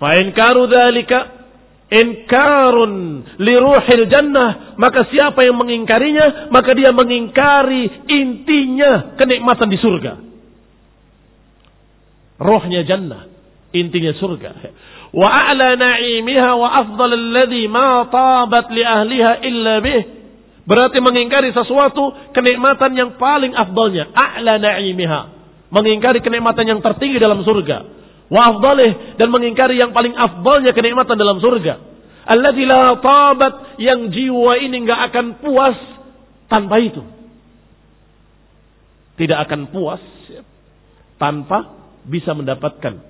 Fa 0.00 0.16
in 0.16 0.32
karu 0.32 0.64
dzalika 0.64 1.44
inkarun 1.92 3.20
li 3.36 3.54
ruhil 3.60 4.08
jannah 4.08 4.80
maka 4.80 5.04
siapa 5.12 5.44
yang 5.44 5.60
mengingkarinya 5.60 6.48
maka 6.48 6.72
dia 6.72 6.88
mengingkari 6.96 8.08
intinya 8.08 9.12
kenikmatan 9.20 9.68
di 9.68 9.76
surga. 9.76 10.12
Rohnya 12.40 12.88
jannah 12.88 13.28
intinya 13.76 14.16
surga. 14.16 14.50
Wa 15.12 15.28
a'la 15.52 15.76
na'imiha 15.76 16.50
wa 16.56 16.68
afdal 16.80 17.12
alladhi 17.12 17.68
ma 17.68 18.08
tabat 18.08 18.72
li 18.72 18.80
ahliha 18.80 19.32
illa 19.44 19.84
bih 19.84 20.21
berarti 20.68 20.98
mengingkari 21.02 21.50
sesuatu 21.50 22.32
kenikmatan 22.36 22.94
yang 22.94 23.10
paling 23.18 23.54
afdalnya 23.54 24.10
a'la 24.14 24.62
na'imiha 24.62 25.42
mengingkari 25.72 26.20
kenikmatan 26.20 26.68
yang 26.68 26.80
tertinggi 26.84 27.16
dalam 27.16 27.40
surga. 27.40 28.04
Wa 28.28 28.52
afdalih 28.54 29.16
dan 29.16 29.32
mengingkari 29.32 29.80
yang 29.80 29.96
paling 29.96 30.12
afdalnya 30.12 30.76
kenikmatan 30.76 31.16
dalam 31.16 31.40
surga. 31.40 31.80
Alladzi 32.28 32.64
la 32.68 33.00
tabat 33.00 33.80
yang 33.80 34.12
jiwa 34.12 34.60
ini 34.60 34.84
enggak 34.84 35.10
akan 35.10 35.40
puas 35.40 35.74
tanpa 36.46 36.76
itu. 36.78 37.02
Tidak 39.16 39.38
akan 39.48 39.72
puas 39.72 40.04
tanpa 41.16 41.72
bisa 42.04 42.36
mendapatkan 42.36 43.00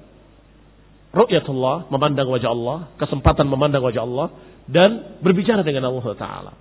ru'yatullah, 1.12 1.92
memandang 1.92 2.30
wajah 2.30 2.50
Allah, 2.50 2.78
kesempatan 2.96 3.46
memandang 3.46 3.84
wajah 3.84 4.03
Allah 4.03 4.26
dan 4.70 5.20
berbicara 5.20 5.61
dengan 5.66 5.92
Allah 5.92 6.07
taala. 6.16 6.53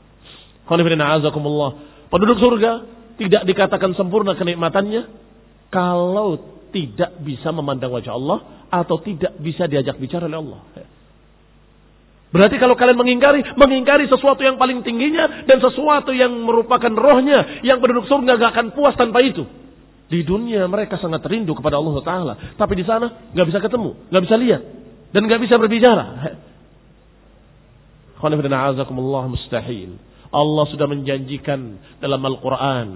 Penduduk 2.12 2.38
surga 2.40 2.72
tidak 3.20 3.44
dikatakan 3.48 3.92
sempurna 3.96 4.36
kenikmatannya 4.40 5.04
kalau 5.72 6.40
tidak 6.72 7.20
bisa 7.24 7.52
memandang 7.52 7.92
wajah 7.92 8.16
Allah 8.16 8.68
atau 8.72 8.96
tidak 9.04 9.36
bisa 9.44 9.68
diajak 9.68 10.00
bicara 10.00 10.32
oleh 10.32 10.40
Allah. 10.40 10.62
Berarti 12.32 12.56
kalau 12.64 12.80
kalian 12.80 12.96
mengingkari, 12.96 13.44
mengingkari 13.60 14.08
sesuatu 14.08 14.40
yang 14.40 14.56
paling 14.56 14.88
tingginya 14.88 15.44
dan 15.44 15.60
sesuatu 15.60 16.16
yang 16.16 16.32
merupakan 16.32 16.92
rohnya, 16.96 17.60
yang 17.68 17.84
penduduk 17.84 18.08
surga 18.08 18.40
gak 18.40 18.52
akan 18.56 18.68
puas 18.72 18.96
tanpa 18.96 19.20
itu. 19.20 19.44
Di 20.08 20.24
dunia 20.24 20.64
mereka 20.68 21.00
sangat 21.00 21.24
rindu 21.28 21.56
kepada 21.56 21.80
Allah 21.80 21.96
Taala, 22.04 22.34
tapi 22.56 22.80
di 22.80 22.84
sana 22.84 23.32
nggak 23.32 23.48
bisa 23.48 23.60
ketemu, 23.64 23.96
nggak 24.12 24.24
bisa 24.28 24.36
lihat, 24.36 24.62
dan 25.16 25.24
nggak 25.24 25.40
bisa 25.40 25.56
berbicara. 25.56 26.06
mustahil. 29.32 29.96
Allah 30.33 30.65
sudah 30.69 30.87
menjanjikan 30.91 31.81
dalam 32.03 32.21
Al-Quran 32.23 32.89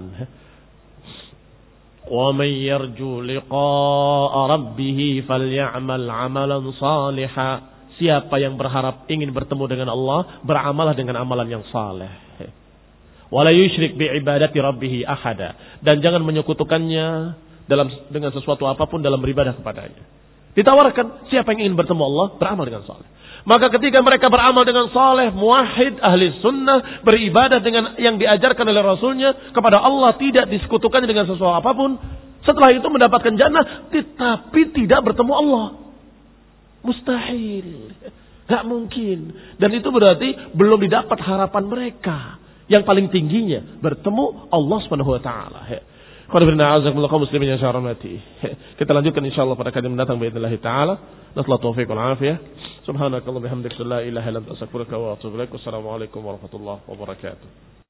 ومن 2.11 2.51
يرجو 2.65 3.21
لقاء 3.21 4.33
ربه 4.35 4.99
فليعمل 5.29 6.01
عملا 6.09 6.59
صالحا 6.81 7.51
Siapa 8.01 8.33
yang 8.41 8.57
berharap 8.57 9.05
ingin 9.13 9.29
bertemu 9.29 9.61
dengan 9.69 9.93
Allah, 9.93 10.41
beramalah 10.41 10.97
dengan 10.97 11.21
amalan 11.21 11.45
yang 11.45 11.61
saleh. 11.69 12.09
Wala 13.29 13.53
yusyrik 13.53 13.93
bi 13.93 14.09
ibadati 14.09 14.57
rabbih 14.57 15.05
ahada 15.05 15.77
dan 15.85 16.01
jangan 16.01 16.25
menyekutukannya 16.25 17.37
dalam 17.69 17.87
dengan 18.09 18.33
sesuatu 18.33 18.65
apapun 18.65 19.05
dalam 19.05 19.21
beribadah 19.21 19.53
kepadanya. 19.53 20.01
Ditawarkan 20.57 21.31
siapa 21.31 21.53
yang 21.53 21.69
ingin 21.69 21.75
bertemu 21.77 22.01
Allah, 22.01 22.27
beramal 22.41 22.65
dengan 22.65 22.83
saleh. 22.89 23.07
Maka 23.46 23.70
ketika 23.78 24.02
mereka 24.02 24.26
beramal 24.26 24.66
dengan 24.66 24.90
saleh, 24.90 25.30
muahid, 25.30 26.02
ahli 26.02 26.34
sunnah, 26.42 27.06
beribadah 27.06 27.62
dengan 27.62 27.94
yang 27.94 28.18
diajarkan 28.18 28.66
oleh 28.66 28.82
Rasulnya, 28.82 29.54
kepada 29.54 29.78
Allah 29.78 30.18
tidak 30.18 30.50
disekutukan 30.50 31.06
dengan 31.06 31.30
sesuatu 31.30 31.54
apa 31.54 31.70
pun. 31.70 31.94
Setelah 32.42 32.74
itu 32.74 32.86
mendapatkan 32.90 33.38
jannah, 33.38 33.86
tetapi 33.94 34.74
tidak 34.74 34.98
bertemu 35.06 35.32
Allah. 35.34 35.66
Mustahil. 36.82 37.94
Gak 38.50 38.62
mungkin. 38.66 39.34
Dan 39.58 39.70
itu 39.78 39.94
berarti 39.94 40.54
belum 40.54 40.82
didapat 40.82 41.18
harapan 41.22 41.64
mereka. 41.70 42.42
Yang 42.66 42.82
paling 42.82 43.06
tingginya, 43.14 43.78
bertemu 43.78 44.50
Allah 44.50 44.78
SWT. 44.82 45.30
muslimin 47.22 47.54
yang 47.54 47.62
Kita 48.78 48.90
lanjutkan 48.90 49.22
insya 49.22 49.46
Allah 49.46 49.54
pada 49.54 49.70
kajian 49.70 49.94
mendatang. 49.94 50.18
Baiklah 50.18 50.50
ta'ala. 50.58 50.94
Nasolah 51.38 51.62
taufiq 51.62 51.86
wal 51.86 52.18
afiyah. 52.18 52.65
Subhanakallah 52.86 53.42
bihamdik 53.42 53.74
la 53.82 53.98
ilaha 54.06 54.30
illa 54.30 54.38
anta 54.38 54.54
astaghfiruka 54.54 54.94
wa 54.94 55.18
atubu 55.18 55.34
ilaik. 55.34 55.50
Wassalamualaikum 55.50 56.22
warahmatullahi 56.22 56.86
wabarakatuh. 56.86 57.85